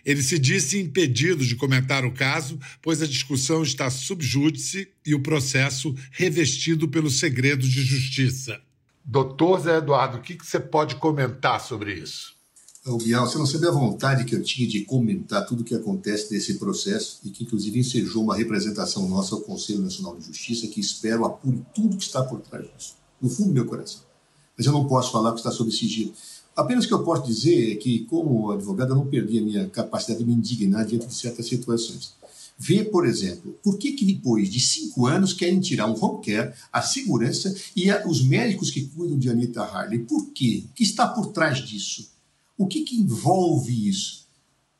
Ele 0.04 0.22
se 0.22 0.38
disse 0.38 0.78
impedido 0.78 1.44
de 1.44 1.56
comentar 1.56 2.04
o 2.04 2.12
caso, 2.12 2.56
pois 2.80 3.02
a 3.02 3.06
discussão 3.06 3.64
está 3.64 3.90
subjúdice 3.90 4.86
e 5.04 5.12
o 5.12 5.20
processo 5.20 5.92
revestido 6.12 6.86
pelo 6.86 7.10
segredo 7.10 7.68
de 7.68 7.82
justiça. 7.82 8.62
Doutor 9.04 9.60
Zé 9.60 9.78
Eduardo, 9.78 10.18
o 10.18 10.20
que, 10.20 10.38
você 10.40 10.60
pode 10.60 10.94
comentar 10.96 11.60
sobre 11.60 11.94
isso? 11.94 12.34
O 12.86 12.96
Bial, 12.98 13.26
você 13.26 13.38
não 13.38 13.46
sabe 13.46 13.66
a 13.66 13.70
vontade 13.70 14.24
que 14.24 14.34
eu 14.34 14.42
tinha 14.42 14.68
de 14.68 14.84
comentar 14.84 15.44
tudo 15.46 15.60
o 15.60 15.64
que 15.64 15.74
acontece 15.74 16.32
nesse 16.32 16.58
processo 16.58 17.20
e 17.24 17.30
que, 17.30 17.44
inclusive, 17.44 17.78
ensejou 17.78 18.22
uma 18.22 18.36
representação 18.36 19.08
nossa 19.08 19.34
ao 19.34 19.40
Conselho 19.40 19.80
Nacional 19.80 20.16
de 20.16 20.26
Justiça 20.26 20.66
que 20.66 20.80
espero 20.80 21.24
apure 21.24 21.64
tudo 21.74 21.96
que 21.96 22.02
está 22.02 22.22
por 22.22 22.40
trás 22.40 22.64
disso, 22.64 22.94
no 23.20 23.28
fundo 23.28 23.48
do 23.48 23.54
meu 23.54 23.66
coração. 23.66 24.00
Mas 24.56 24.66
eu 24.66 24.72
não 24.72 24.86
posso 24.86 25.12
falar 25.12 25.32
que 25.32 25.38
está 25.38 25.50
sob 25.50 25.70
sigilo. 25.70 26.12
Apenas 26.56 26.84
o 26.84 26.88
que 26.88 26.94
eu 26.94 27.04
posso 27.04 27.22
dizer 27.24 27.72
é 27.72 27.76
que, 27.76 28.00
como 28.06 28.50
advogado, 28.50 28.90
eu 28.90 28.96
não 28.96 29.06
perdi 29.06 29.38
a 29.38 29.42
minha 29.42 29.68
capacidade 29.68 30.20
de 30.20 30.24
me 30.24 30.32
indignar 30.32 30.84
diante 30.84 31.06
de 31.06 31.14
certas 31.14 31.46
situações. 31.46 32.14
Vê, 32.58 32.84
por 32.84 33.06
exemplo, 33.06 33.58
por 33.62 33.78
que, 33.78 33.92
que 33.92 34.04
depois 34.04 34.48
de 34.48 34.60
cinco 34.60 35.06
anos 35.06 35.32
querem 35.32 35.60
tirar 35.60 35.86
um 35.86 36.00
home 36.00 36.24
care, 36.24 36.52
a 36.72 36.80
segurança 36.80 37.54
e 37.74 37.90
a, 37.90 38.06
os 38.06 38.24
médicos 38.24 38.70
que 38.70 38.86
cuidam 38.86 39.18
de 39.18 39.28
Anita 39.28 39.62
Harley? 39.62 40.00
Por 40.00 40.32
quê? 40.32 40.64
O 40.70 40.74
que 40.74 40.82
está 40.84 41.08
por 41.08 41.32
trás 41.32 41.58
disso? 41.58 42.12
O 42.56 42.66
que, 42.66 42.82
que 42.82 42.96
envolve 42.96 43.88
isso? 43.88 44.28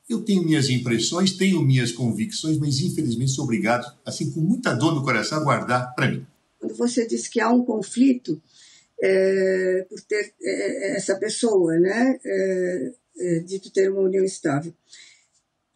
Eu 0.08 0.22
tenho 0.22 0.44
minhas 0.44 0.68
impressões, 0.68 1.32
tenho 1.32 1.62
minhas 1.62 1.90
convicções, 1.90 2.58
mas 2.58 2.80
infelizmente 2.80 3.32
sou 3.32 3.44
obrigado, 3.44 3.90
assim, 4.04 4.30
com 4.30 4.40
muita 4.40 4.74
dor 4.74 4.94
no 4.94 5.02
coração, 5.02 5.38
a 5.38 5.44
guardar 5.44 5.94
para 5.94 6.10
mim. 6.10 6.26
Quando 6.58 6.74
você 6.74 7.06
diz 7.06 7.26
que 7.26 7.40
há 7.40 7.50
um 7.50 7.64
conflito, 7.64 8.40
é, 9.02 9.86
por 9.88 10.00
ter 10.02 10.32
é, 10.40 10.96
essa 10.96 11.16
pessoa, 11.16 11.76
né, 11.78 12.20
é, 12.24 12.92
é 13.18 13.38
dito 13.40 13.70
ter 13.70 13.90
uma 13.90 14.02
união 14.02 14.24
estável. 14.24 14.72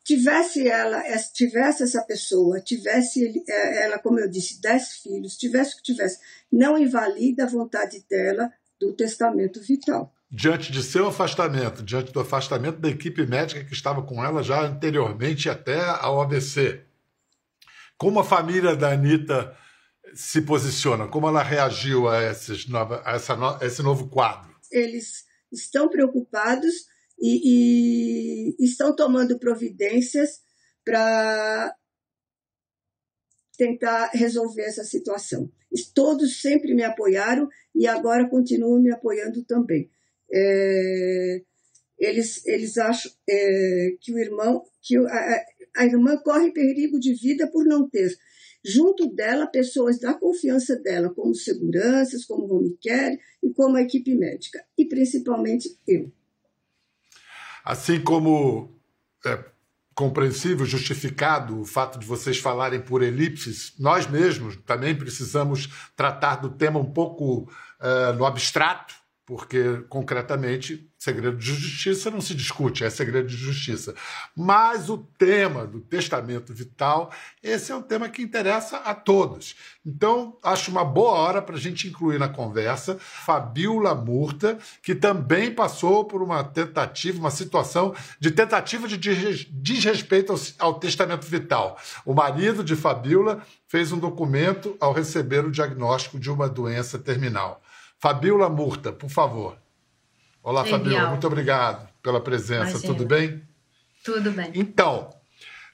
Tivesse 0.07 0.69
ela, 0.69 1.03
tivesse 1.35 1.83
essa 1.83 2.01
pessoa, 2.01 2.61
tivesse 2.61 3.43
é, 3.49 3.85
ela, 3.87 3.99
como 3.99 4.21
eu 4.21 4.31
disse, 4.31 4.61
dez 4.61 4.99
filhos, 5.03 5.37
tivesse 5.37 5.75
o 5.75 5.77
que 5.79 5.83
tivesse, 5.83 6.21
não 6.51 6.79
invalida 6.79 7.43
a 7.43 7.49
vontade 7.49 8.05
dela 8.09 8.53
do 8.79 8.93
testamento 8.93 9.61
vital. 9.61 10.15
Diante 10.31 10.71
de 10.71 10.81
seu 10.85 11.09
afastamento, 11.09 11.83
diante 11.83 12.13
do 12.13 12.21
afastamento 12.21 12.79
da 12.79 12.89
equipe 12.89 13.27
médica 13.27 13.65
que 13.65 13.73
estava 13.73 14.01
com 14.01 14.25
ela 14.25 14.45
já 14.45 14.63
anteriormente 14.63 15.51
até 15.51 15.81
ao 15.81 16.21
ABC, 16.21 16.85
como 17.99 18.21
a 18.21 18.25
família 18.25 18.77
da 18.77 18.93
Anitta 18.93 19.57
se 20.15 20.43
posiciona? 20.43 21.09
Como 21.09 21.27
ela 21.27 21.43
reagiu 21.43 22.09
a, 22.09 22.23
esses 22.23 22.69
nova, 22.69 23.03
a, 23.05 23.17
essa 23.17 23.35
a 23.35 23.67
esse 23.67 23.83
novo 23.83 24.09
quadro? 24.09 24.55
Eles 24.71 25.25
estão 25.51 25.89
preocupados 25.89 26.87
e, 27.19 28.55
e 28.59 28.65
estão 28.65 28.95
tomando 28.95 29.39
providências 29.39 30.41
para 30.85 31.75
tentar 33.57 34.11
resolver 34.13 34.63
essa 34.63 34.85
situação. 34.85 35.51
Todos 35.95 36.41
sempre 36.41 36.75
me 36.75 36.83
apoiaram 36.83 37.49
e 37.75 37.87
agora 37.87 38.29
continuam 38.29 38.81
me 38.81 38.93
apoiando 38.93 39.43
também. 39.45 39.91
É, 40.33 41.43
eles, 41.99 42.45
eles 42.47 42.77
acham 42.77 43.11
é, 43.29 43.97
que 44.01 44.13
o 44.13 44.19
irmão, 44.19 44.65
que 44.83 44.97
a, 44.97 45.45
a 45.77 45.85
irmã 45.87 46.17
corre 46.19 46.53
perigo 46.53 47.01
de 47.01 47.15
vida 47.15 47.47
por 47.51 47.65
não 47.65 47.89
ter 47.89 48.17
junto 48.67 49.07
dela 49.07 49.47
pessoas 49.47 50.01
da 50.01 50.13
confiança 50.13 50.75
dela, 50.77 51.15
como 51.15 51.33
seguranças, 51.35 52.25
como 52.25 52.53
home 52.53 52.77
care 52.83 53.17
e 53.41 53.51
como 53.53 53.77
a 53.77 53.83
equipe 53.83 54.15
médica, 54.17 54.65
e 54.77 54.87
principalmente 54.87 55.79
eu. 55.87 56.11
Assim 57.67 58.01
como 58.01 58.79
é 59.25 59.45
compreensível, 59.93 60.65
justificado 60.65 61.61
o 61.61 61.65
fato 61.65 61.99
de 61.99 62.07
vocês 62.07 62.39
falarem 62.39 62.81
por 62.81 63.03
elipses, 63.03 63.73
nós 63.77 64.07
mesmos 64.07 64.57
também 64.65 64.95
precisamos 64.95 65.69
tratar 65.97 66.37
do 66.37 66.51
tema 66.51 66.79
um 66.79 66.93
pouco 66.93 67.51
uh, 67.81 68.13
no 68.17 68.25
abstrato, 68.25 68.95
porque 69.27 69.85
concretamente 69.89 70.89
segredo 70.97 71.37
de 71.37 71.53
justiça 71.53 72.11
não 72.11 72.21
se 72.21 72.35
discute, 72.35 72.85
é 72.85 72.91
segredo 72.91 73.29
de 73.29 73.37
justiça. 73.37 73.95
Mas 74.35 74.89
o 74.89 74.99
tema 75.19 75.67
do 75.67 75.81
testamento 75.81 76.55
vital, 76.55 77.13
esse 77.43 77.71
é 77.71 77.77
um 77.77 77.83
tema 77.83 78.09
que 78.09 78.23
interessa 78.23 78.79
a 78.79 78.95
todos. 78.95 79.57
Então, 79.85 80.37
acho 80.43 80.71
uma 80.71 80.85
boa 80.85 81.13
hora 81.13 81.43
para 81.43 81.57
a 81.57 81.59
gente 81.59 81.89
incluir 81.89 82.19
na 82.19 82.29
conversa 82.29 82.97
Fabiola 83.01 83.95
Murta, 83.95 84.59
que 84.83 84.95
também 84.95 85.53
passou 85.53 86.05
por 86.05 86.23
uma 86.23 86.43
tentativa, 86.43 87.19
uma 87.19 87.31
situação 87.31 87.95
de 88.19 88.31
tentativa 88.31 88.89
de 88.89 88.97
desrespeito 89.51 90.35
ao, 90.59 90.75
testamento 90.75 91.27
vital. 91.27 91.79
O 92.05 92.15
marido 92.15 92.63
de 92.63 92.77
Fabiola 92.77 93.43
fez 93.69 93.91
um 93.91 93.99
documento 93.99 94.77
ao 94.81 94.93
receber 94.93 95.45
o 95.45 95.51
diagnóstico 95.51 96.19
de 96.19 96.31
uma 96.31 96.49
doença 96.49 96.99
terminal. 96.99 97.61
Fabiola 97.99 98.49
Murta, 98.49 98.93
por 98.93 99.11
favor. 99.11 99.59
Olá, 100.43 100.63
Legal. 100.63 100.79
Fabiola, 100.79 101.11
muito 101.11 101.27
obrigado 101.27 101.89
pela 102.03 102.21
presença. 102.21 102.71
Imagina. 102.71 102.95
Tudo 102.95 103.07
bem? 103.07 103.43
Tudo 104.05 104.31
bem. 104.31 104.51
Então, 104.55 105.11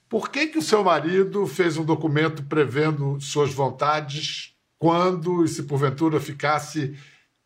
por 0.08 0.30
que, 0.30 0.46
que 0.46 0.58
o 0.58 0.62
seu 0.62 0.82
marido 0.84 1.46
fez 1.46 1.76
um 1.76 1.84
documento 1.84 2.42
prevendo 2.44 3.20
suas 3.20 3.52
vontades 3.52 4.54
quando 4.78 5.44
e 5.44 5.48
se 5.48 5.64
porventura 5.64 6.20
ficasse 6.20 6.96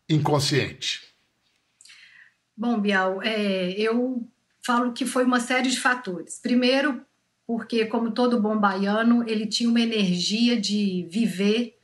inconsciente? 0.09 1.01
Bom, 2.55 2.79
Bial, 2.79 3.21
é, 3.21 3.71
eu 3.71 4.27
falo 4.65 4.93
que 4.93 5.05
foi 5.05 5.23
uma 5.23 5.39
série 5.39 5.69
de 5.69 5.79
fatores. 5.79 6.39
Primeiro, 6.39 7.01
porque, 7.45 7.85
como 7.85 8.11
todo 8.11 8.41
bom 8.41 8.57
baiano, 8.57 9.23
ele 9.27 9.47
tinha 9.47 9.69
uma 9.69 9.79
energia 9.79 10.59
de 10.59 11.07
viver 11.09 11.76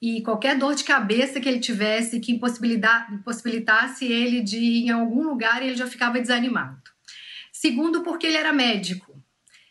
e 0.00 0.22
qualquer 0.22 0.56
dor 0.56 0.74
de 0.74 0.84
cabeça 0.84 1.40
que 1.40 1.48
ele 1.48 1.58
tivesse 1.58 2.20
que 2.20 2.32
impossibilitasse 2.32 4.04
ele 4.04 4.40
de 4.40 4.58
ir 4.58 4.86
em 4.86 4.90
algum 4.90 5.24
lugar, 5.24 5.62
ele 5.62 5.76
já 5.76 5.86
ficava 5.86 6.20
desanimado. 6.20 6.78
Segundo, 7.52 8.02
porque 8.02 8.26
ele 8.26 8.36
era 8.36 8.52
médico. 8.52 9.18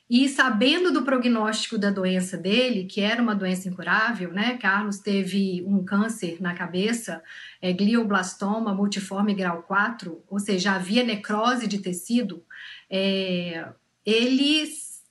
E 0.10 0.30
sabendo 0.30 0.92
do 0.92 1.04
prognóstico 1.04 1.78
da 1.78 1.90
doença 1.90 2.38
dele, 2.38 2.86
que 2.86 3.02
era 3.02 3.22
uma 3.22 3.36
doença 3.36 3.68
incurável, 3.68 4.32
né? 4.32 4.58
Carlos 4.58 5.00
teve 5.00 5.64
um 5.68 5.84
câncer 5.84 6.42
na 6.42 6.54
cabeça, 6.54 7.22
é, 7.62 7.74
glioblastoma 7.74 8.74
multiforme 8.74 9.34
grau 9.34 9.64
4, 9.64 10.24
ou 10.30 10.40
seja, 10.40 10.74
havia 10.74 11.04
necrose 11.04 11.68
de 11.68 11.80
tecido. 11.80 12.42
É, 12.90 13.68
ele 14.06 14.66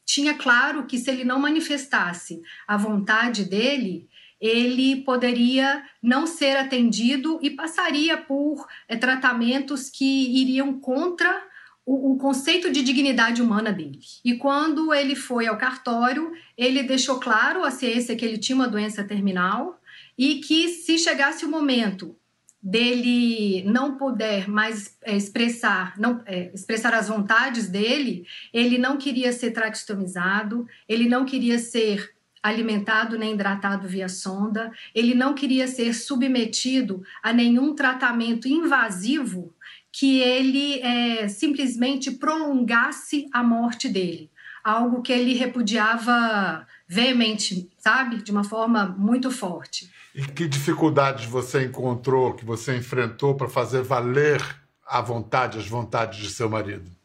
tinha 0.06 0.34
claro 0.34 0.86
que 0.86 0.96
se 0.96 1.10
ele 1.10 1.24
não 1.24 1.38
manifestasse 1.38 2.40
a 2.66 2.76
vontade 2.78 3.44
dele, 3.44 4.08
ele 4.40 5.02
poderia 5.02 5.82
não 6.02 6.26
ser 6.26 6.56
atendido 6.56 7.38
e 7.42 7.50
passaria 7.50 8.16
por 8.16 8.66
é, 8.88 8.96
tratamentos 8.96 9.88
que 9.88 10.40
iriam 10.40 10.78
contra 10.78 11.42
o, 11.84 12.12
o, 12.12 12.18
conceito 12.18 12.70
de 12.70 12.82
dignidade 12.82 13.40
humana 13.40 13.72
dele. 13.72 14.00
E 14.24 14.34
quando 14.36 14.92
ele 14.92 15.14
foi 15.14 15.46
ao 15.46 15.56
cartório, 15.56 16.32
ele 16.56 16.82
deixou 16.82 17.20
claro 17.20 17.64
à 17.64 17.70
ciência 17.70 18.16
que 18.16 18.24
ele 18.24 18.38
tinha 18.38 18.56
uma 18.56 18.68
doença 18.68 19.04
terminal 19.04 19.80
e 20.18 20.36
que 20.40 20.68
se 20.68 20.98
chegasse 20.98 21.44
o 21.44 21.48
momento 21.48 22.16
dele 22.60 23.62
não 23.62 23.96
puder 23.96 24.48
mais 24.48 24.96
é, 25.04 25.16
expressar, 25.16 25.94
não 25.96 26.20
é, 26.26 26.50
expressar 26.52 26.92
as 26.94 27.06
vontades 27.06 27.68
dele, 27.68 28.26
ele 28.52 28.76
não 28.76 28.96
queria 28.96 29.32
ser 29.32 29.52
traqueostomizado, 29.52 30.66
ele 30.88 31.08
não 31.08 31.24
queria 31.24 31.60
ser 31.60 32.15
alimentado 32.48 33.18
nem 33.18 33.34
hidratado 33.34 33.88
via 33.88 34.08
sonda, 34.08 34.72
ele 34.94 35.14
não 35.14 35.34
queria 35.34 35.66
ser 35.66 35.92
submetido 35.94 37.02
a 37.22 37.32
nenhum 37.32 37.74
tratamento 37.74 38.48
invasivo 38.48 39.54
que 39.92 40.20
ele 40.20 40.80
é, 40.80 41.28
simplesmente 41.28 42.10
prolongasse 42.10 43.26
a 43.32 43.42
morte 43.42 43.88
dele. 43.88 44.30
Algo 44.62 45.00
que 45.00 45.12
ele 45.12 45.32
repudiava 45.34 46.66
veemente, 46.88 47.70
sabe? 47.78 48.22
De 48.22 48.30
uma 48.30 48.44
forma 48.44 48.86
muito 48.98 49.30
forte. 49.30 49.90
E 50.14 50.22
que 50.22 50.48
dificuldades 50.48 51.26
você 51.26 51.64
encontrou, 51.64 52.34
que 52.34 52.44
você 52.44 52.76
enfrentou 52.76 53.34
para 53.34 53.48
fazer 53.48 53.82
valer 53.82 54.42
a 54.86 55.00
vontade, 55.00 55.58
as 55.58 55.66
vontades 55.66 56.18
de 56.18 56.30
seu 56.30 56.48
marido? 56.48 56.95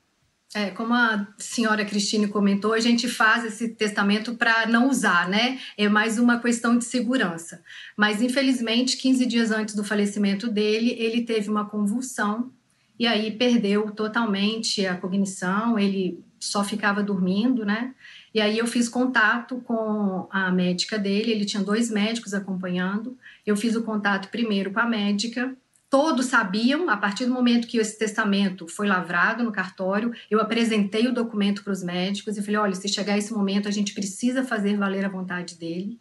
É, 0.54 0.70
como 0.70 0.94
a 0.94 1.28
senhora 1.38 1.86
Cristine 1.86 2.28
comentou, 2.28 2.74
a 2.74 2.80
gente 2.80 3.08
faz 3.08 3.46
esse 3.46 3.70
testamento 3.70 4.36
para 4.36 4.66
não 4.66 4.90
usar, 4.90 5.30
né? 5.30 5.60
É 5.78 5.88
mais 5.88 6.20
uma 6.20 6.40
questão 6.40 6.78
de 6.78 6.84
segurança. 6.84 7.64
Mas, 7.96 8.22
infelizmente, 8.22 8.98
15 8.98 9.26
dias 9.26 9.52
antes 9.52 9.74
do 9.76 9.84
falecimento 9.84 10.50
dele, 10.50 10.94
ele 11.00 11.22
teve 11.22 11.50
uma 11.50 11.70
convulsão 11.70 12.52
e 13.00 13.08
aí 13.08 13.32
perdeu 13.32 13.92
totalmente 13.92 14.86
a 14.86 14.96
cognição, 14.96 15.80
ele 15.80 16.24
só 16.38 16.64
ficava 16.64 17.02
dormindo, 17.02 17.66
né? 17.66 17.96
E 18.34 18.42
aí 18.42 18.58
eu 18.58 18.68
fiz 18.68 18.90
contato 18.90 19.62
com 19.62 20.28
a 20.30 20.52
médica 20.52 21.00
dele, 21.00 21.32
ele 21.32 21.46
tinha 21.46 21.64
dois 21.64 21.90
médicos 21.90 22.34
acompanhando. 22.34 23.18
Eu 23.46 23.56
fiz 23.56 23.76
o 23.76 23.84
contato 23.84 24.30
primeiro 24.30 24.72
com 24.72 24.80
a 24.80 24.86
médica. 24.86 25.56
Todos 25.92 26.28
sabiam, 26.28 26.90
a 26.90 26.96
partir 26.96 27.26
do 27.26 27.34
momento 27.34 27.68
que 27.68 27.78
esse 27.78 28.00
testamento 28.00 28.66
foi 28.66 28.88
lavrado 28.88 29.44
no 29.44 29.52
cartório, 29.52 30.14
eu 30.30 30.40
apresentei 30.40 31.06
o 31.06 31.14
documento 31.14 31.66
para 31.66 31.74
os 31.74 31.84
médicos 31.84 32.38
e 32.38 32.42
falei: 32.42 32.56
olha, 32.56 32.76
se 32.76 32.88
chegar 32.88 33.18
esse 33.18 33.34
momento, 33.34 33.68
a 33.68 33.72
gente 33.72 33.94
precisa 33.94 34.42
fazer 34.42 34.78
valer 34.78 35.04
a 35.04 35.10
vontade 35.10 35.56
dele. 35.56 36.00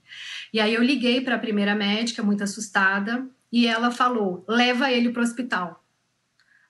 E 0.53 0.61
aí 0.61 0.75
eu 0.75 0.83
liguei 0.85 1.21
para 1.23 1.35
a 1.35 1.41
primeira 1.41 1.75
médica, 1.75 2.23
muito 2.23 2.45
assustada, 2.45 3.27
e 3.51 3.67
ela 3.67 3.91
falou: 3.91 4.45
leva 4.47 4.93
ele 4.93 5.11
para 5.11 5.23
o 5.23 5.25
hospital. 5.25 5.85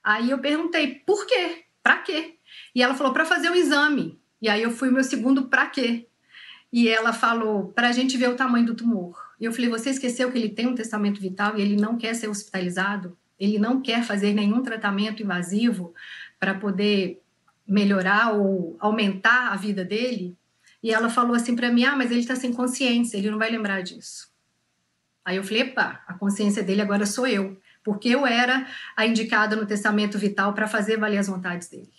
Aí 0.02 0.30
eu 0.30 0.38
perguntei: 0.38 0.94
por 1.06 1.26
quê? 1.26 1.64
Para 1.82 1.98
quê? 1.98 2.36
E 2.74 2.82
ela 2.82 2.94
falou: 2.94 3.12
para 3.12 3.26
fazer 3.26 3.50
o 3.50 3.54
exame. 3.54 4.18
E 4.40 4.48
aí 4.48 4.62
eu 4.62 4.70
fui 4.70 4.90
meu 4.90 5.04
segundo 5.04 5.42
para 5.42 5.66
quê? 5.66 6.08
E 6.72 6.88
ela 6.88 7.12
falou: 7.12 7.68
para 7.68 7.88
a 7.88 7.92
gente 7.92 8.16
ver 8.16 8.30
o 8.30 8.34
tamanho 8.34 8.64
do 8.64 8.74
tumor. 8.74 9.29
E 9.40 9.44
eu 9.47 9.52
falei: 9.52 9.70
você 9.70 9.90
esqueceu 9.90 10.30
que 10.30 10.38
ele 10.38 10.50
tem 10.50 10.66
um 10.66 10.75
testamento 10.75 11.20
vital 11.20 11.56
e 11.56 11.62
ele 11.62 11.76
não 11.76 11.97
quer 11.97 12.14
ser 12.14 12.28
hospitalizado? 12.28 13.16
Ele 13.38 13.59
não 13.59 13.80
quer 13.80 14.04
fazer 14.04 14.35
nenhum 14.35 14.62
tratamento 14.62 15.23
invasivo 15.23 15.94
para 16.38 16.54
poder 16.54 17.23
melhorar 17.66 18.35
ou 18.35 18.76
aumentar 18.78 19.52
a 19.52 19.56
vida 19.56 19.82
dele? 19.82 20.37
E 20.82 20.92
ela 20.92 21.09
falou 21.09 21.35
assim 21.35 21.56
para 21.56 21.73
mim: 21.73 21.85
ah, 21.85 21.97
mas 21.97 22.11
ele 22.11 22.20
está 22.20 22.37
sem 22.37 22.52
consciência, 22.52 23.16
ele 23.16 23.30
não 23.30 23.38
vai 23.38 23.50
lembrar 23.50 23.80
disso. 23.80 24.28
Aí 25.25 25.37
eu 25.37 25.44
falei: 25.44 25.62
epa, 25.62 26.02
a 26.06 26.14
consciência 26.14 26.62
dele 26.62 26.82
agora 26.82 27.06
sou 27.06 27.26
eu, 27.26 27.59
porque 27.82 28.11
eu 28.11 28.26
era 28.26 28.66
a 28.94 29.06
indicada 29.06 29.56
no 29.56 29.66
testamento 29.66 30.18
vital 30.18 30.52
para 30.52 30.68
fazer 30.68 30.99
valer 30.99 31.18
as 31.18 31.28
vontades 31.28 31.68
dele. 31.68 31.90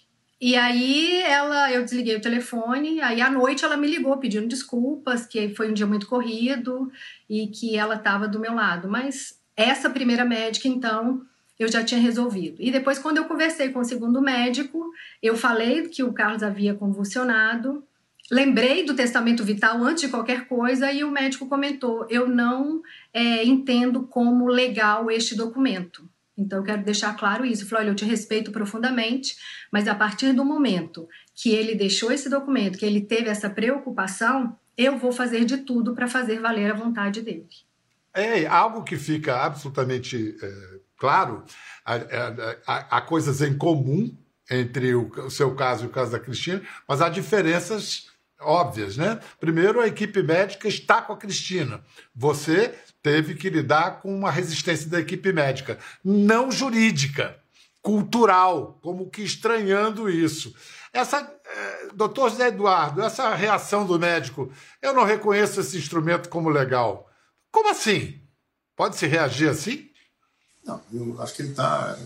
E 0.41 0.55
aí 0.55 1.21
ela, 1.21 1.71
eu 1.71 1.83
desliguei 1.83 2.15
o 2.15 2.21
telefone, 2.21 2.99
aí 2.99 3.21
à 3.21 3.29
noite 3.29 3.63
ela 3.63 3.77
me 3.77 3.87
ligou 3.87 4.17
pedindo 4.17 4.47
desculpas, 4.47 5.23
que 5.27 5.53
foi 5.53 5.69
um 5.69 5.73
dia 5.73 5.85
muito 5.85 6.07
corrido 6.07 6.91
e 7.29 7.45
que 7.45 7.77
ela 7.77 7.93
estava 7.93 8.27
do 8.27 8.39
meu 8.39 8.55
lado. 8.55 8.89
Mas 8.89 9.39
essa 9.55 9.87
primeira 9.87 10.25
médica, 10.25 10.67
então, 10.67 11.21
eu 11.59 11.67
já 11.67 11.83
tinha 11.83 12.01
resolvido. 12.01 12.55
E 12.59 12.71
depois, 12.71 12.97
quando 12.97 13.17
eu 13.17 13.25
conversei 13.25 13.69
com 13.69 13.81
o 13.81 13.85
segundo 13.85 14.19
médico, 14.19 14.91
eu 15.21 15.37
falei 15.37 15.87
que 15.87 16.01
o 16.01 16.11
Carlos 16.11 16.41
havia 16.41 16.73
convulsionado, 16.73 17.83
lembrei 18.31 18.83
do 18.83 18.95
testamento 18.95 19.43
vital 19.43 19.83
antes 19.83 20.01
de 20.01 20.09
qualquer 20.09 20.47
coisa 20.47 20.91
e 20.91 21.03
o 21.03 21.11
médico 21.11 21.47
comentou: 21.47 22.07
eu 22.09 22.27
não 22.27 22.81
é, 23.13 23.45
entendo 23.45 24.07
como 24.07 24.47
legal 24.47 25.11
este 25.11 25.35
documento. 25.35 26.09
Então, 26.41 26.59
eu 26.59 26.63
quero 26.63 26.83
deixar 26.83 27.15
claro 27.15 27.45
isso. 27.45 27.63
Eu 27.63 27.67
falei, 27.67 27.85
olha, 27.85 27.91
eu 27.91 27.95
te 27.95 28.05
respeito 28.05 28.51
profundamente, 28.51 29.35
mas 29.71 29.87
a 29.87 29.95
partir 29.95 30.33
do 30.33 30.43
momento 30.43 31.07
que 31.35 31.53
ele 31.53 31.75
deixou 31.75 32.11
esse 32.11 32.29
documento, 32.29 32.77
que 32.77 32.85
ele 32.85 33.01
teve 33.01 33.29
essa 33.29 33.49
preocupação, 33.49 34.57
eu 34.77 34.97
vou 34.97 35.11
fazer 35.11 35.45
de 35.45 35.57
tudo 35.57 35.93
para 35.93 36.07
fazer 36.07 36.39
valer 36.39 36.71
a 36.71 36.75
vontade 36.75 37.21
dele. 37.21 37.47
É 38.13 38.45
algo 38.45 38.83
que 38.83 38.97
fica 38.97 39.37
absolutamente 39.37 40.35
é, 40.41 40.79
claro, 40.97 41.43
há, 41.85 41.95
há, 42.67 42.97
há, 42.97 43.01
coisas 43.01 43.41
em 43.41 43.57
comum 43.57 44.15
entre 44.49 44.93
o, 44.93 45.07
o 45.07 45.31
seu 45.31 45.55
caso 45.55 45.85
e 45.85 45.87
o 45.87 45.91
caso 45.91 46.11
da 46.11 46.19
Cristina, 46.19 46.61
mas 46.87 47.01
há 47.01 47.07
diferenças 47.07 48.11
óbvias, 48.41 48.97
né? 48.97 49.19
Primeiro, 49.39 49.79
a 49.79 49.87
equipe 49.87 50.21
médica 50.21 50.67
está 50.67 51.01
com 51.01 51.13
a 51.13 51.17
Cristina. 51.17 51.83
Você 52.15 52.75
teve 53.01 53.35
que 53.35 53.49
lidar 53.49 54.01
com 54.01 54.15
uma 54.15 54.31
resistência 54.31 54.89
da 54.89 54.99
equipe 54.99 55.31
médica, 55.31 55.79
não 56.03 56.51
jurídica, 56.51 57.37
cultural, 57.81 58.79
como 58.81 59.09
que 59.09 59.23
estranhando 59.23 60.09
isso. 60.09 60.55
Essa, 60.93 61.19
eh, 61.45 61.89
doutor 61.93 62.29
José 62.29 62.47
Eduardo, 62.49 63.01
essa 63.01 63.33
reação 63.33 63.85
do 63.85 63.97
médico, 63.97 64.51
eu 64.81 64.93
não 64.93 65.03
reconheço 65.03 65.61
esse 65.61 65.77
instrumento 65.77 66.29
como 66.29 66.49
legal. 66.49 67.09
Como 67.51 67.69
assim? 67.69 68.21
Pode 68.75 68.97
se 68.97 69.07
reagir 69.07 69.49
assim? 69.49 69.89
Não, 70.63 70.81
eu 70.93 71.21
acho 71.21 71.33
que 71.33 71.41
ele 71.41 71.51
está 71.51 71.97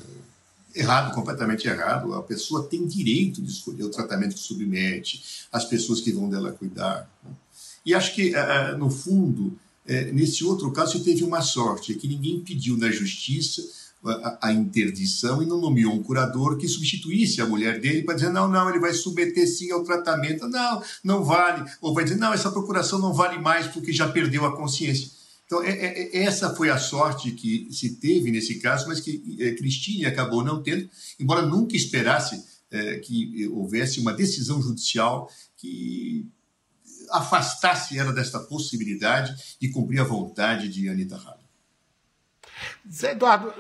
errado, 0.75 1.13
completamente 1.13 1.67
errado. 1.67 2.13
A 2.13 2.21
pessoa 2.21 2.67
tem 2.67 2.85
direito 2.85 3.41
de 3.41 3.51
escolher 3.51 3.83
o 3.83 3.89
tratamento 3.89 4.35
que 4.35 4.41
submete, 4.41 5.47
as 5.51 5.65
pessoas 5.65 6.01
que 6.01 6.11
vão 6.11 6.29
dela 6.29 6.51
cuidar. 6.51 7.09
Né? 7.23 7.31
E 7.85 7.93
acho 7.93 8.13
que, 8.13 8.35
eh, 8.35 8.39
eh, 8.39 8.75
no 8.75 8.89
fundo, 8.89 9.57
é, 9.85 10.11
nesse 10.11 10.43
outro 10.43 10.71
caso, 10.71 11.03
teve 11.03 11.23
uma 11.23 11.41
sorte, 11.41 11.91
é 11.91 11.95
que 11.95 12.07
ninguém 12.07 12.39
pediu 12.39 12.75
na 12.77 12.89
justiça 12.89 13.61
a, 14.41 14.53
interdição 14.53 15.41
e 15.41 15.47
não 15.47 15.59
nomeou 15.59 15.93
um 15.93 16.03
curador 16.03 16.57
que 16.57 16.67
substituísse 16.67 17.41
a 17.41 17.45
mulher 17.45 17.79
dele 17.79 18.03
para 18.03 18.15
dizer, 18.15 18.29
não, 18.29 18.47
não, 18.47 18.69
ele 18.69 18.79
vai 18.79 18.93
submeter 18.93 19.47
sim 19.47 19.71
ao 19.71 19.83
tratamento, 19.83 20.47
não, 20.47 20.83
não 21.03 21.23
vale, 21.23 21.67
ou 21.81 21.93
vai 21.93 22.03
dizer, 22.03 22.17
não, 22.17 22.31
essa 22.31 22.51
procuração 22.51 22.99
não 22.99 23.13
vale 23.13 23.39
mais 23.39 23.65
porque 23.67 23.91
já 23.91 24.07
perdeu 24.07 24.45
a 24.45 24.55
consciência. 24.55 25.09
Então, 25.45 25.63
é, 25.63 25.69
é, 25.69 26.17
é 26.17 26.23
essa 26.23 26.55
foi 26.55 26.69
a 26.69 26.77
sorte 26.77 27.31
que 27.31 27.67
se 27.71 27.97
teve 27.97 28.31
nesse 28.31 28.59
caso, 28.59 28.87
mas 28.87 28.99
que 28.99 29.37
é, 29.39 29.51
Cristine 29.53 30.05
acabou 30.05 30.43
não 30.43 30.61
tendo, 30.61 30.89
embora 31.19 31.45
nunca 31.45 31.75
esperasse 31.75 32.43
é, 32.71 32.97
que 32.97 33.47
houvesse 33.49 33.99
uma 33.99 34.13
decisão 34.13 34.61
judicial 34.61 35.29
que 35.55 36.27
afastasse 37.11 37.97
ela 37.97 38.11
desta 38.11 38.39
possibilidade 38.39 39.55
de 39.59 39.69
cumprir 39.69 39.99
a 39.99 40.03
vontade 40.03 40.67
de 40.67 40.89
Anita 40.89 41.15
Halley. 41.15 41.45
Zé 42.91 43.11
Eduardo, 43.11 43.51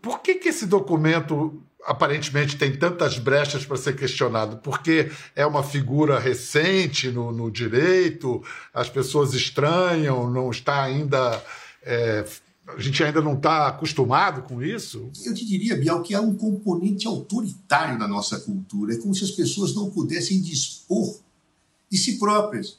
por 0.00 0.20
que, 0.20 0.36
que 0.36 0.48
esse 0.48 0.66
documento 0.66 1.62
aparentemente 1.86 2.56
tem 2.56 2.76
tantas 2.76 3.18
brechas 3.18 3.64
para 3.64 3.76
ser 3.76 3.96
questionado? 3.96 4.58
Porque 4.58 5.10
é 5.34 5.46
uma 5.46 5.62
figura 5.62 6.18
recente 6.18 7.10
no, 7.10 7.30
no 7.30 7.50
direito, 7.50 8.42
as 8.72 8.88
pessoas 8.88 9.34
estranham, 9.34 10.30
não 10.30 10.50
está 10.50 10.82
ainda. 10.82 11.42
É, 11.82 12.24
a 12.66 12.80
gente 12.80 13.04
ainda 13.04 13.20
não 13.20 13.34
está 13.34 13.68
acostumado 13.68 14.42
com 14.42 14.62
isso? 14.62 15.10
Eu 15.24 15.34
te 15.34 15.44
diria, 15.44 15.76
Bial, 15.76 16.02
que 16.02 16.14
há 16.14 16.20
um 16.20 16.34
componente 16.34 17.06
autoritário 17.06 17.98
na 17.98 18.08
nossa 18.08 18.40
cultura. 18.40 18.94
É 18.94 18.96
como 18.96 19.14
se 19.14 19.22
as 19.22 19.30
pessoas 19.30 19.74
não 19.74 19.90
pudessem 19.90 20.40
dispor 20.40 21.18
de 21.90 21.98
si 21.98 22.18
próprias. 22.18 22.78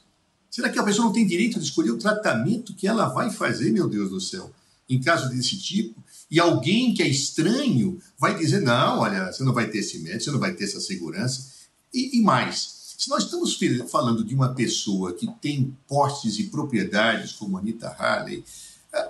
Será 0.50 0.70
que 0.70 0.78
a 0.78 0.82
pessoa 0.82 1.06
não 1.06 1.12
tem 1.12 1.26
direito 1.26 1.60
de 1.60 1.66
escolher 1.66 1.90
o 1.90 1.98
tratamento 1.98 2.74
que 2.74 2.88
ela 2.88 3.08
vai 3.08 3.30
fazer, 3.30 3.70
meu 3.70 3.88
Deus 3.88 4.10
do 4.10 4.20
céu, 4.20 4.50
em 4.88 5.00
caso 5.00 5.28
desse 5.28 5.58
tipo? 5.58 6.02
E 6.30 6.40
alguém 6.40 6.94
que 6.94 7.02
é 7.02 7.08
estranho 7.08 7.98
vai 8.18 8.36
dizer: 8.36 8.60
não, 8.60 9.00
olha, 9.00 9.32
você 9.32 9.44
não 9.44 9.52
vai 9.52 9.68
ter 9.68 9.78
esse 9.78 9.98
médico, 9.98 10.24
você 10.24 10.30
não 10.30 10.38
vai 10.38 10.54
ter 10.54 10.64
essa 10.64 10.80
segurança. 10.80 11.46
E, 11.92 12.18
e 12.18 12.22
mais, 12.22 12.94
se 12.98 13.08
nós 13.08 13.24
estamos 13.24 13.58
falando 13.90 14.24
de 14.24 14.34
uma 14.34 14.54
pessoa 14.54 15.12
que 15.12 15.26
tem 15.40 15.76
postes 15.86 16.38
e 16.38 16.44
propriedades 16.44 17.32
como 17.32 17.56
Anita 17.56 17.88
Halley, 17.88 18.44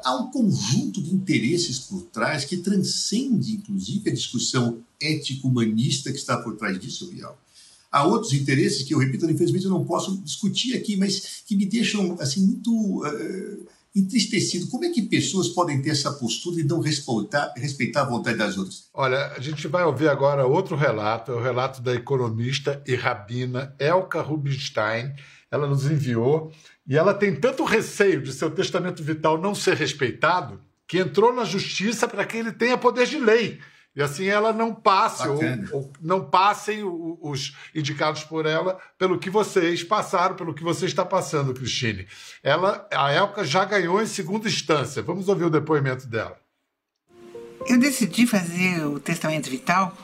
há 0.04 0.16
um 0.16 0.30
conjunto 0.30 1.02
de 1.02 1.14
interesses 1.14 1.78
por 1.78 2.02
trás 2.02 2.44
que 2.44 2.58
transcende, 2.58 3.52
inclusive, 3.52 4.10
a 4.10 4.14
discussão 4.14 4.80
ético-humanista 5.00 6.10
que 6.10 6.18
está 6.18 6.36
por 6.36 6.56
trás 6.56 6.78
disso, 6.78 7.10
Vial 7.10 7.38
há 7.96 8.04
outros 8.04 8.34
interesses 8.34 8.82
que 8.82 8.92
eu 8.92 8.98
repito, 8.98 9.28
infelizmente 9.30 9.64
eu 9.64 9.70
não 9.70 9.84
posso 9.84 10.18
discutir 10.18 10.76
aqui, 10.76 10.96
mas 10.96 11.42
que 11.46 11.56
me 11.56 11.64
deixam 11.64 12.16
assim 12.20 12.44
muito 12.44 12.70
uh, 13.02 13.66
entristecido. 13.96 14.68
Como 14.68 14.84
é 14.84 14.90
que 14.90 15.02
pessoas 15.02 15.48
podem 15.48 15.80
ter 15.80 15.90
essa 15.90 16.12
postura 16.12 16.60
e 16.60 16.64
não 16.64 16.80
respeitar, 16.80 17.52
respeitar 17.56 18.02
a 18.02 18.10
vontade 18.10 18.36
das 18.36 18.58
outras? 18.58 18.88
Olha, 18.92 19.32
a 19.34 19.40
gente 19.40 19.66
vai 19.66 19.84
ouvir 19.84 20.08
agora 20.08 20.46
outro 20.46 20.76
relato, 20.76 21.32
é 21.32 21.34
o 21.34 21.42
relato 21.42 21.80
da 21.80 21.94
economista 21.94 22.82
e 22.86 22.94
rabina 22.94 23.74
Elka 23.78 24.20
Rubinstein. 24.20 25.14
Ela 25.50 25.66
nos 25.66 25.86
enviou 25.86 26.52
e 26.86 26.96
ela 26.96 27.14
tem 27.14 27.34
tanto 27.34 27.64
receio 27.64 28.20
de 28.22 28.32
seu 28.32 28.50
testamento 28.50 29.02
vital 29.02 29.40
não 29.40 29.54
ser 29.54 29.76
respeitado 29.76 30.60
que 30.86 30.98
entrou 30.98 31.32
na 31.32 31.44
justiça 31.44 32.06
para 32.06 32.24
que 32.24 32.36
ele 32.36 32.52
tenha 32.52 32.76
poder 32.76 33.06
de 33.06 33.18
lei 33.18 33.58
e 33.96 34.02
assim 34.02 34.26
ela 34.26 34.52
não 34.52 34.74
passe, 34.74 35.26
ou, 35.26 35.40
ou, 35.72 35.92
não 36.02 36.22
passem 36.22 36.82
os 36.84 37.56
indicados 37.74 38.22
por 38.22 38.44
ela 38.44 38.78
pelo 38.98 39.18
que 39.18 39.30
vocês 39.30 39.82
passaram, 39.82 40.36
pelo 40.36 40.52
que 40.52 40.62
você 40.62 40.84
está 40.84 41.02
passando, 41.02 41.54
Cristine. 41.54 42.06
Ela, 42.42 42.86
a 42.92 43.10
Elka 43.10 43.42
já 43.42 43.64
ganhou 43.64 44.02
em 44.02 44.06
segunda 44.06 44.46
instância. 44.46 45.02
Vamos 45.02 45.28
ouvir 45.28 45.44
o 45.44 45.50
depoimento 45.50 46.06
dela. 46.06 46.38
Eu 47.66 47.78
decidi 47.78 48.26
fazer 48.26 48.86
o 48.86 49.00
testamento 49.00 49.48
vital 49.48 49.96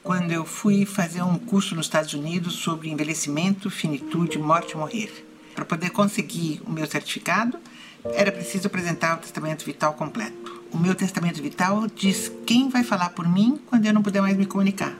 quando 0.00 0.30
eu 0.30 0.44
fui 0.44 0.86
fazer 0.86 1.22
um 1.22 1.36
curso 1.36 1.74
nos 1.74 1.86
Estados 1.86 2.14
Unidos 2.14 2.54
sobre 2.54 2.90
envelhecimento, 2.90 3.68
finitude, 3.70 4.38
morte 4.38 4.72
e 4.72 4.76
morrer. 4.76 5.26
Para 5.52 5.64
poder 5.64 5.90
conseguir 5.90 6.62
o 6.64 6.70
meu 6.70 6.86
certificado, 6.86 7.58
era 8.04 8.30
preciso 8.30 8.68
apresentar 8.68 9.16
o 9.16 9.20
testamento 9.20 9.64
vital 9.64 9.94
completo. 9.94 10.63
O 10.74 10.76
meu 10.76 10.92
testamento 10.92 11.40
vital 11.40 11.86
diz 11.86 12.32
quem 12.44 12.68
vai 12.68 12.82
falar 12.82 13.10
por 13.10 13.28
mim 13.28 13.60
quando 13.66 13.86
eu 13.86 13.94
não 13.94 14.02
puder 14.02 14.20
mais 14.20 14.36
me 14.36 14.44
comunicar. 14.44 14.92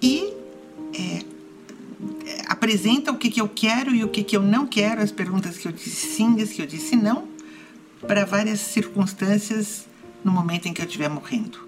E 0.00 0.32
é, 0.94 1.22
apresenta 2.48 3.12
o 3.12 3.18
que, 3.18 3.30
que 3.30 3.40
eu 3.42 3.48
quero 3.50 3.94
e 3.94 4.02
o 4.02 4.08
que, 4.08 4.24
que 4.24 4.34
eu 4.34 4.40
não 4.40 4.66
quero, 4.66 5.02
as 5.02 5.12
perguntas 5.12 5.58
que 5.58 5.68
eu 5.68 5.72
disse 5.72 6.16
sim, 6.16 6.40
as 6.40 6.48
que 6.48 6.62
eu 6.62 6.66
disse 6.66 6.96
não, 6.96 7.28
para 8.06 8.24
várias 8.24 8.60
circunstâncias 8.60 9.86
no 10.24 10.32
momento 10.32 10.66
em 10.66 10.72
que 10.72 10.80
eu 10.80 10.86
estiver 10.86 11.10
morrendo. 11.10 11.58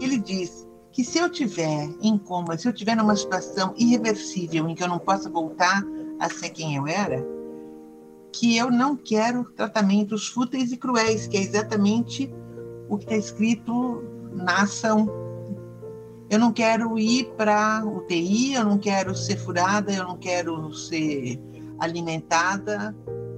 Ele 0.00 0.16
diz 0.16 0.66
que 0.90 1.04
se 1.04 1.18
eu 1.18 1.28
tiver 1.28 1.90
em 2.00 2.16
coma, 2.16 2.56
se 2.56 2.66
eu 2.66 2.72
tiver 2.72 2.96
numa 2.96 3.14
situação 3.14 3.74
irreversível 3.76 4.66
em 4.66 4.74
que 4.74 4.82
eu 4.82 4.88
não 4.88 4.98
possa 4.98 5.28
voltar 5.28 5.84
a 6.18 6.30
ser 6.30 6.48
quem 6.48 6.76
eu 6.76 6.86
era, 6.86 7.35
que 8.38 8.56
eu 8.56 8.70
não 8.70 8.96
quero 8.96 9.44
tratamentos 9.44 10.28
fúteis 10.28 10.70
e 10.70 10.76
cruéis, 10.76 11.26
que 11.26 11.38
é 11.38 11.40
exatamente 11.40 12.30
o 12.88 12.98
que 12.98 13.04
está 13.04 13.16
escrito 13.16 14.04
na 14.32 14.62
ação. 14.62 15.08
Eu 16.28 16.38
não 16.38 16.52
quero 16.52 16.98
ir 16.98 17.30
para 17.36 17.82
UTI, 17.84 18.54
eu 18.54 18.64
não 18.64 18.78
quero 18.78 19.14
ser 19.14 19.38
furada, 19.38 19.90
eu 19.90 20.04
não 20.04 20.18
quero 20.18 20.72
ser 20.74 21.40
alimentada, 21.78 22.94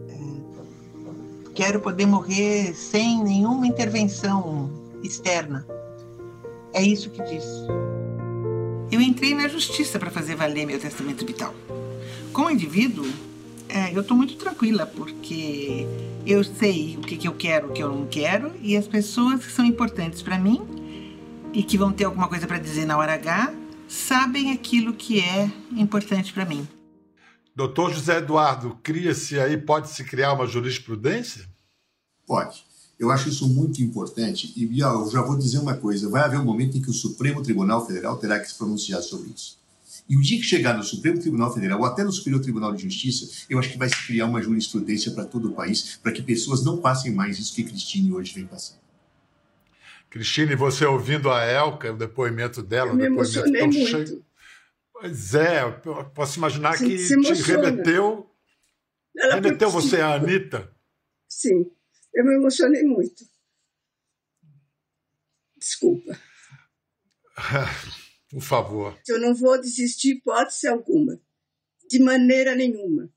é, 0.08 1.52
quero 1.54 1.80
poder 1.80 2.06
morrer 2.06 2.74
sem 2.74 3.22
nenhuma 3.22 3.68
intervenção 3.68 4.68
externa. 5.04 5.64
É 6.72 6.82
isso 6.82 7.11
que 7.11 7.22
diz. 7.22 7.44
Eu 8.90 9.00
entrei 9.00 9.32
na 9.34 9.46
justiça 9.46 9.96
para 9.98 10.11
fazer 10.11 10.34
valer 10.34 10.66
meu 10.66 10.80
testamento 10.80 11.24
vital. 11.24 11.54
Como 12.32 12.50
indivíduo, 12.50 13.06
é, 13.68 13.94
eu 13.94 14.00
estou 14.00 14.16
muito 14.16 14.37
tranquila, 14.37 14.87
porque 14.87 15.87
eu 16.26 16.42
sei 16.42 16.96
o 16.96 17.00
que, 17.00 17.16
que 17.16 17.28
eu 17.28 17.35
quero, 17.35 17.68
o 17.68 17.72
que 17.72 17.83
eu 17.83 17.88
não 17.88 18.07
quero, 18.07 18.52
e 18.62 18.76
as 18.76 18.87
pessoas 18.87 19.44
que 19.44 19.52
são 19.52 19.64
importantes 19.64 20.22
para 20.22 20.38
mim 20.38 20.61
e 21.52 21.62
que 21.62 21.78
vão 21.78 21.92
ter 21.92 22.04
alguma 22.04 22.28
coisa 22.28 22.46
para 22.46 22.59
dizer 22.59 22.87
na 22.87 22.96
hora 22.96 23.14
H 23.14 23.54
sabem 23.88 24.52
aquilo 24.52 24.92
que 24.92 25.20
é 25.20 25.50
importante 25.72 26.33
para 26.33 26.44
mim. 26.44 26.66
Doutor 27.54 27.92
José 27.92 28.18
Eduardo, 28.18 28.78
cria-se 28.83 29.40
aí, 29.40 29.57
pode-se 29.57 30.04
criar 30.04 30.33
uma 30.35 30.46
jurisprudência? 30.46 31.44
Pode. 32.26 32.64
Eu 32.98 33.11
acho 33.11 33.28
isso 33.28 33.48
muito 33.48 33.83
importante. 33.83 34.52
E, 34.57 34.66
Bial, 34.66 35.04
eu 35.04 35.11
já 35.11 35.22
vou 35.22 35.37
dizer 35.37 35.59
uma 35.59 35.74
coisa: 35.74 36.09
vai 36.09 36.22
haver 36.22 36.38
um 36.38 36.44
momento 36.44 36.76
em 36.76 36.81
que 36.81 36.90
o 36.90 36.92
Supremo 36.92 37.42
Tribunal 37.42 37.87
Federal 37.87 38.16
terá 38.16 38.38
que 38.38 38.48
se 38.48 38.57
pronunciar 38.57 39.02
sobre 39.02 39.31
isso. 39.31 39.59
E 40.08 40.16
o 40.16 40.22
dia 40.22 40.38
que 40.38 40.44
chegar 40.44 40.74
no 40.76 40.82
Supremo 40.82 41.20
Tribunal 41.20 41.52
Federal 41.52 41.80
ou 41.80 41.84
até 41.84 42.02
no 42.02 42.10
Superior 42.10 42.40
Tribunal 42.40 42.74
de 42.74 42.82
Justiça, 42.84 43.44
eu 43.50 43.58
acho 43.58 43.70
que 43.70 43.76
vai 43.76 43.90
se 43.90 44.06
criar 44.06 44.24
uma 44.24 44.40
jurisprudência 44.40 45.12
para 45.12 45.26
todo 45.26 45.50
o 45.50 45.54
país, 45.54 45.98
para 46.02 46.12
que 46.12 46.22
pessoas 46.22 46.64
não 46.64 46.80
passem 46.80 47.12
mais 47.12 47.38
isso 47.38 47.54
que 47.54 47.62
Cristine 47.62 48.12
hoje 48.12 48.32
vem 48.34 48.46
passando. 48.46 48.80
Cristine, 50.08 50.54
você 50.54 50.86
ouvindo 50.86 51.30
a 51.30 51.44
Elka, 51.44 51.92
o 51.92 51.96
depoimento 51.96 52.62
dela, 52.62 52.90
eu 52.90 52.94
um 52.94 52.98
depoimento 52.98 53.52
tão 53.52 53.66
muito. 53.66 53.86
cheio. 53.86 54.24
Pois 54.94 55.34
é, 55.34 55.70
posso 56.14 56.38
imaginar 56.38 56.78
que 56.78 56.96
te 56.96 57.42
remeteu. 57.42 58.30
Ela 59.14 59.34
remeteu 59.34 59.68
você 59.68 60.00
à 60.00 60.14
Anitta? 60.14 60.72
Sim, 61.28 61.70
eu 62.14 62.24
me 62.24 62.34
emocionei 62.36 62.82
muito. 62.82 63.24
Desculpa. 65.58 66.18
Por 68.30 68.42
favor. 68.42 68.98
Eu 69.08 69.20
não 69.20 69.34
vou 69.34 69.58
desistir 69.60 70.16
hipótese 70.16 70.68
alguma. 70.68 71.18
De 71.88 71.98
maneira 71.98 72.54
nenhuma. 72.54 73.10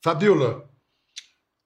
Fabiola, 0.00 0.68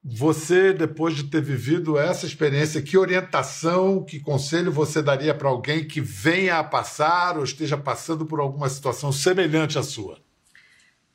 você, 0.08 0.72
depois 0.72 1.16
de 1.16 1.24
ter 1.24 1.42
vivido 1.42 1.98
essa 1.98 2.26
experiência, 2.26 2.80
que 2.80 2.96
orientação, 2.96 4.04
que 4.04 4.20
conselho 4.20 4.70
você 4.70 5.02
daria 5.02 5.34
para 5.34 5.48
alguém 5.48 5.84
que 5.84 6.00
venha 6.00 6.58
a 6.58 6.64
passar 6.64 7.36
ou 7.36 7.42
esteja 7.42 7.76
passando 7.76 8.24
por 8.24 8.38
alguma 8.38 8.68
situação 8.68 9.10
semelhante 9.10 9.76
à 9.76 9.82
sua? 9.82 10.20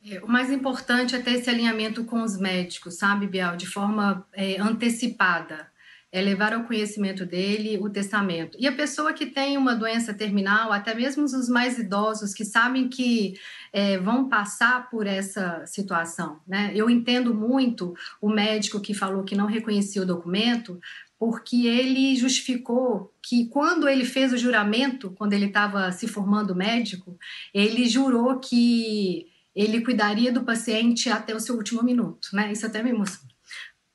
É, 0.05 0.19
o 0.19 0.27
mais 0.27 0.51
importante 0.51 1.15
é 1.15 1.19
ter 1.19 1.35
esse 1.35 1.49
alinhamento 1.49 2.03
com 2.03 2.21
os 2.21 2.37
médicos, 2.37 2.95
sabe, 2.95 3.27
Bial, 3.27 3.55
de 3.55 3.65
forma 3.65 4.27
é, 4.33 4.59
antecipada 4.59 5.70
é 6.11 6.21
levar 6.21 6.53
ao 6.53 6.65
conhecimento 6.65 7.25
dele 7.25 7.77
o 7.77 7.89
testamento. 7.89 8.57
E 8.59 8.67
a 8.67 8.71
pessoa 8.71 9.13
que 9.13 9.25
tem 9.25 9.57
uma 9.57 9.73
doença 9.73 10.13
terminal, 10.13 10.73
até 10.73 10.93
mesmo 10.93 11.23
os 11.23 11.47
mais 11.47 11.79
idosos 11.79 12.33
que 12.33 12.43
sabem 12.43 12.89
que 12.89 13.35
é, 13.71 13.97
vão 13.97 14.27
passar 14.27 14.89
por 14.89 15.07
essa 15.07 15.65
situação, 15.65 16.41
né? 16.45 16.71
Eu 16.75 16.89
entendo 16.89 17.33
muito 17.33 17.93
o 18.21 18.29
médico 18.29 18.81
que 18.81 18.93
falou 18.93 19.23
que 19.23 19.35
não 19.35 19.45
reconhecia 19.45 20.01
o 20.01 20.05
documento, 20.05 20.79
porque 21.17 21.67
ele 21.67 22.15
justificou 22.15 23.13
que 23.23 23.45
quando 23.45 23.87
ele 23.87 24.03
fez 24.03 24.33
o 24.33 24.37
juramento, 24.37 25.11
quando 25.11 25.33
ele 25.33 25.45
estava 25.45 25.91
se 25.91 26.07
formando 26.07 26.55
médico, 26.55 27.17
ele 27.53 27.87
jurou 27.87 28.37
que 28.39 29.27
ele 29.55 29.81
cuidaria 29.81 30.31
do 30.31 30.43
paciente 30.43 31.09
até 31.09 31.33
o 31.35 31.39
seu 31.39 31.55
último 31.55 31.83
minuto, 31.83 32.29
né? 32.33 32.51
Isso 32.51 32.65
até 32.65 32.83
me 32.83 32.89
emocionou 32.89 33.30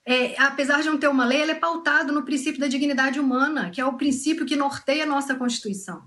é, 0.06 0.40
apesar 0.40 0.82
de 0.82 0.88
não 0.88 0.98
ter 0.98 1.08
uma 1.08 1.24
lei, 1.24 1.42
ele 1.42 1.50
é 1.50 1.56
pautado 1.56 2.12
no 2.12 2.24
princípio 2.24 2.60
da 2.60 2.68
dignidade 2.68 3.18
humana, 3.18 3.70
que 3.70 3.80
é 3.80 3.84
o 3.84 3.94
princípio 3.94 4.46
que 4.46 4.54
norteia 4.54 5.02
a 5.02 5.06
nossa 5.06 5.34
Constituição. 5.34 6.04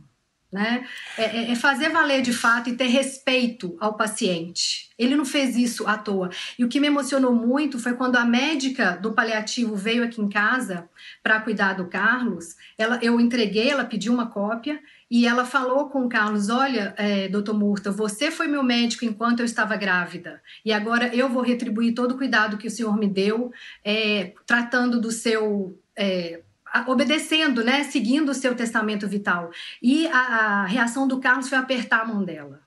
Né? 0.51 0.83
É, 1.15 1.23
é, 1.23 1.51
é, 1.51 1.55
fazer 1.55 1.89
valer 1.89 2.23
de 2.23 2.33
fato 2.33 2.69
e 2.69 2.75
ter 2.75 2.87
respeito 2.87 3.77
ao 3.79 3.93
paciente. 3.93 4.89
Ele 4.97 5.15
não 5.15 5.23
fez 5.23 5.55
isso 5.55 5.85
à 5.85 5.95
toa. 5.95 6.31
E 6.57 6.65
o 6.65 6.67
que 6.67 6.79
me 6.79 6.87
emocionou 6.87 7.33
muito 7.33 7.77
foi 7.77 7.93
quando 7.93 8.15
a 8.15 8.25
médica 8.25 8.97
do 8.97 9.13
paliativo 9.13 9.75
veio 9.75 10.03
aqui 10.03 10.19
em 10.19 10.27
casa 10.27 10.89
para 11.21 11.39
cuidar 11.39 11.73
do 11.73 11.85
Carlos. 11.85 12.55
Ela, 12.79 12.97
eu 13.01 13.19
entreguei, 13.19 13.69
ela 13.69 13.85
pediu 13.85 14.11
uma 14.11 14.25
cópia 14.25 14.81
e 15.09 15.25
ela 15.25 15.43
falou 15.43 15.89
com 15.89 16.05
o 16.05 16.09
Carlos: 16.09 16.49
Olha, 16.49 16.93
é, 16.97 17.27
doutor 17.27 17.57
Murta, 17.57 17.91
você 17.91 18.29
foi 18.29 18.47
meu 18.47 18.61
médico 18.61 19.05
enquanto 19.05 19.39
eu 19.39 19.45
estava 19.45 19.75
grávida, 19.75 20.41
e 20.63 20.71
agora 20.71 21.13
eu 21.15 21.27
vou 21.29 21.41
retribuir 21.41 21.93
todo 21.93 22.11
o 22.13 22.17
cuidado 22.17 22.57
que 22.57 22.67
o 22.67 22.71
senhor 22.71 22.95
me 22.97 23.07
deu, 23.07 23.51
é, 23.83 24.33
tratando 24.45 25.01
do 25.01 25.11
seu. 25.11 25.79
É, 25.95 26.41
obedecendo, 26.87 27.63
né, 27.63 27.83
seguindo 27.83 28.29
o 28.29 28.33
seu 28.33 28.55
testamento 28.55 29.07
vital. 29.07 29.51
E 29.81 30.07
a, 30.07 30.19
a 30.19 30.65
reação 30.65 31.07
do 31.07 31.19
Carlos 31.19 31.49
foi 31.49 31.57
apertar 31.57 32.01
a 32.01 32.05
mão 32.05 32.23
dela. 32.23 32.61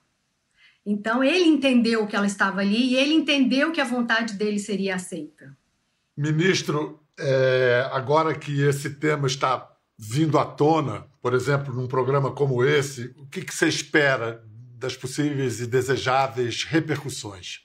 Então 0.85 1.23
ele 1.23 1.45
entendeu 1.45 2.05
que 2.05 2.15
ela 2.15 2.27
estava 2.27 2.61
ali 2.61 2.91
e 2.91 2.95
ele 2.95 3.13
entendeu 3.13 3.71
que 3.71 3.79
a 3.79 3.85
vontade 3.85 4.33
dele 4.33 4.59
seria 4.59 4.95
aceita. 4.95 5.55
Ministro, 6.15 6.99
é, 7.17 7.89
agora 7.91 8.35
que 8.35 8.61
esse 8.61 8.91
tema 8.91 9.27
está 9.27 9.69
vindo 9.97 10.37
à 10.37 10.45
tona, 10.45 11.07
por 11.21 11.33
exemplo, 11.33 11.73
num 11.73 11.87
programa 11.87 12.31
como 12.31 12.63
esse, 12.63 13.13
o 13.17 13.25
que, 13.27 13.41
que 13.41 13.53
você 13.53 13.67
espera 13.67 14.43
das 14.77 14.97
possíveis 14.97 15.61
e 15.61 15.67
desejáveis 15.67 16.65
repercussões? 16.65 17.61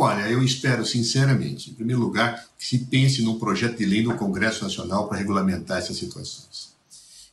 Olha, 0.00 0.30
eu 0.30 0.44
espero 0.44 0.86
sinceramente, 0.86 1.70
em 1.70 1.74
primeiro 1.74 2.00
lugar, 2.00 2.46
que 2.56 2.64
se 2.64 2.78
pense 2.86 3.20
num 3.20 3.36
projeto 3.36 3.78
de 3.78 3.84
lei 3.84 4.00
no 4.00 4.16
Congresso 4.16 4.62
Nacional 4.62 5.08
para 5.08 5.18
regulamentar 5.18 5.78
essas 5.78 5.96
situações. 5.96 6.72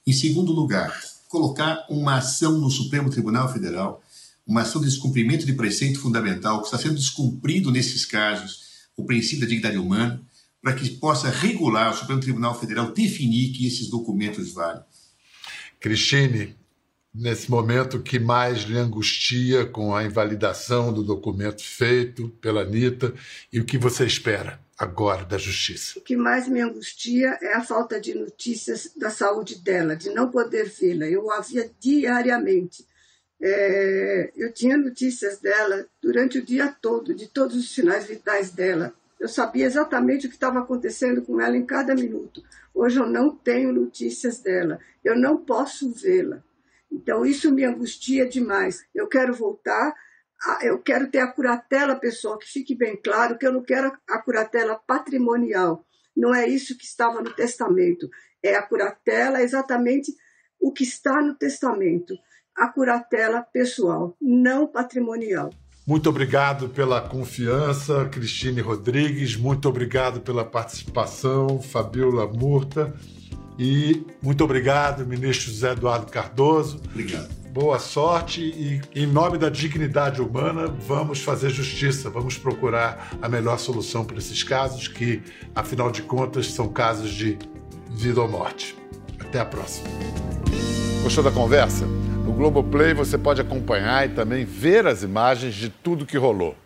Em 0.06 0.12
segundo 0.12 0.52
lugar, 0.52 1.00
colocar 1.30 1.86
uma 1.92 2.16
ação 2.16 2.58
no 2.58 2.72
Supremo 2.72 3.12
Tribunal 3.12 3.54
Federal, 3.54 4.02
uma 4.48 4.64
ação 4.64 4.82
de 4.82 4.88
descumprimento 4.88 5.46
de 5.46 5.54
preceito 5.54 6.00
fundamental 6.00 6.58
que 6.58 6.66
está 6.66 6.80
sendo 6.80 6.96
descumprido 6.96 7.72
nesses 7.72 8.04
casos, 8.04 8.62
o 8.98 9.06
princípio 9.06 9.42
da 9.42 9.46
dignidade 9.46 9.78
humana, 9.78 10.20
para 10.60 10.74
que 10.74 10.90
possa 10.90 11.30
regular, 11.30 11.94
o 11.94 11.96
Supremo 11.96 12.20
Tribunal 12.20 12.60
Federal 12.60 12.92
definir 12.92 13.52
que 13.52 13.68
esses 13.68 13.90
documentos 13.90 14.52
valem. 14.52 14.82
Cristine, 15.80 16.56
nesse 17.16 17.50
momento 17.50 18.02
que 18.02 18.20
mais 18.20 18.64
lhe 18.64 18.78
angustia 18.78 19.66
com 19.66 19.96
a 19.96 20.04
invalidação 20.04 20.92
do 20.92 21.02
documento 21.02 21.64
feito 21.64 22.30
pela 22.42 22.62
Anitta 22.62 23.14
e 23.52 23.60
o 23.60 23.66
que 23.66 23.78
você 23.78 24.06
espera 24.06 24.60
agora 24.78 25.24
da 25.24 25.38
justiça? 25.38 25.98
O 25.98 26.02
que 26.02 26.18
mais 26.18 26.48
me 26.50 26.60
angustia 26.60 27.38
é 27.42 27.54
a 27.54 27.64
falta 27.64 28.02
de 28.02 28.14
notícias 28.14 28.92
da 28.98 29.10
saúde 29.10 29.60
dela, 29.60 29.96
de 29.96 30.10
não 30.10 30.30
poder 30.30 30.66
vê-la. 30.70 31.06
Eu 31.06 31.32
a 31.32 31.40
via 31.40 31.72
diariamente. 31.80 32.86
É, 33.42 34.32
eu 34.36 34.52
tinha 34.52 34.78
notícias 34.78 35.40
dela 35.40 35.86
durante 36.02 36.40
o 36.40 36.46
dia 36.46 36.76
todo, 36.82 37.14
de 37.14 37.28
todos 37.28 37.56
os 37.56 37.74
sinais 37.74 38.06
vitais 38.06 38.52
dela. 38.52 38.94
Eu 39.18 39.30
sabia 39.30 39.66
exatamente 39.66 40.26
o 40.26 40.30
que 40.30 40.36
estava 40.36 40.60
acontecendo 40.60 41.22
com 41.22 41.40
ela 41.40 41.56
em 41.56 41.66
cada 41.66 41.96
minuto. 41.96 42.44
Hoje 42.74 43.00
eu 43.00 43.08
não 43.08 43.34
tenho 43.34 43.72
notícias 43.72 44.40
dela. 44.40 44.80
Eu 45.04 45.18
não 45.18 45.38
posso 45.38 45.92
vê-la. 45.92 46.44
Então 46.92 47.26
isso 47.26 47.52
me 47.52 47.64
angustia 47.64 48.28
demais. 48.28 48.86
Eu 48.94 49.08
quero 49.08 49.34
voltar, 49.34 49.94
eu 50.62 50.80
quero 50.80 51.10
ter 51.10 51.20
a 51.20 51.32
curatela 51.32 51.96
pessoal, 51.96 52.38
que 52.38 52.48
fique 52.48 52.76
bem 52.76 52.96
claro 52.96 53.38
que 53.38 53.46
eu 53.46 53.52
não 53.52 53.64
quero 53.64 53.92
a 54.10 54.20
curatela 54.20 54.76
patrimonial. 54.76 55.86
Não 56.16 56.34
é 56.34 56.48
isso 56.48 56.78
que 56.78 56.86
estava 56.86 57.22
no 57.22 57.34
testamento. 57.34 58.10
É 58.42 58.56
a 58.56 58.62
curatela 58.62 59.42
exatamente 59.42 60.14
o 60.60 60.72
que 60.72 60.84
está 60.84 61.22
no 61.22 61.36
testamento. 61.36 62.16
A 62.56 62.70
curatela 62.70 63.42
pessoal, 63.42 64.16
não 64.22 64.66
patrimonial. 64.66 65.52
Muito 65.86 66.10
obrigado 66.10 66.70
pela 66.70 67.00
confiança, 67.00 68.06
Cristine 68.06 68.60
Rodrigues. 68.60 69.36
Muito 69.36 69.70
obrigado 69.70 70.20
pela 70.22 70.44
participação, 70.44 71.62
Fabiola 71.62 72.26
Murta. 72.26 72.92
E 73.58 74.06
muito 74.22 74.44
obrigado, 74.44 75.06
ministro 75.06 75.52
José 75.52 75.72
Eduardo 75.72 76.12
Cardoso. 76.12 76.82
Obrigado. 76.92 77.30
Boa 77.52 77.80
sorte 77.80 78.42
e, 78.42 78.82
em 78.94 79.08
nome 79.08 79.38
da 79.38 79.48
dignidade 79.48 80.22
humana, 80.22 80.68
vamos 80.68 81.22
fazer 81.22 81.50
justiça, 81.50 82.10
vamos 82.10 82.38
procurar 82.38 83.16
a 83.22 83.30
melhor 83.30 83.58
solução 83.58 84.04
para 84.04 84.18
esses 84.18 84.44
casos, 84.44 84.90
que, 84.90 85.24
afinal 85.56 85.90
de 85.90 86.02
contas, 86.02 86.52
são 86.52 86.68
casos 86.68 87.12
de 87.12 87.38
vida 87.92 88.22
ou 88.22 88.28
morte. 88.28 88.76
Até 89.18 89.40
a 89.40 89.46
próxima. 89.46 89.88
Gostou 91.02 91.24
da 91.24 91.32
conversa? 91.32 91.86
No 92.26 92.34
Globoplay 92.34 92.94
você 92.94 93.18
pode 93.18 93.40
acompanhar 93.40 94.06
e 94.06 94.10
também 94.10 94.44
ver 94.44 94.86
as 94.86 95.04
imagens 95.04 95.56
de 95.56 95.70
tudo 95.70 96.06
que 96.06 96.18
rolou. 96.18 96.58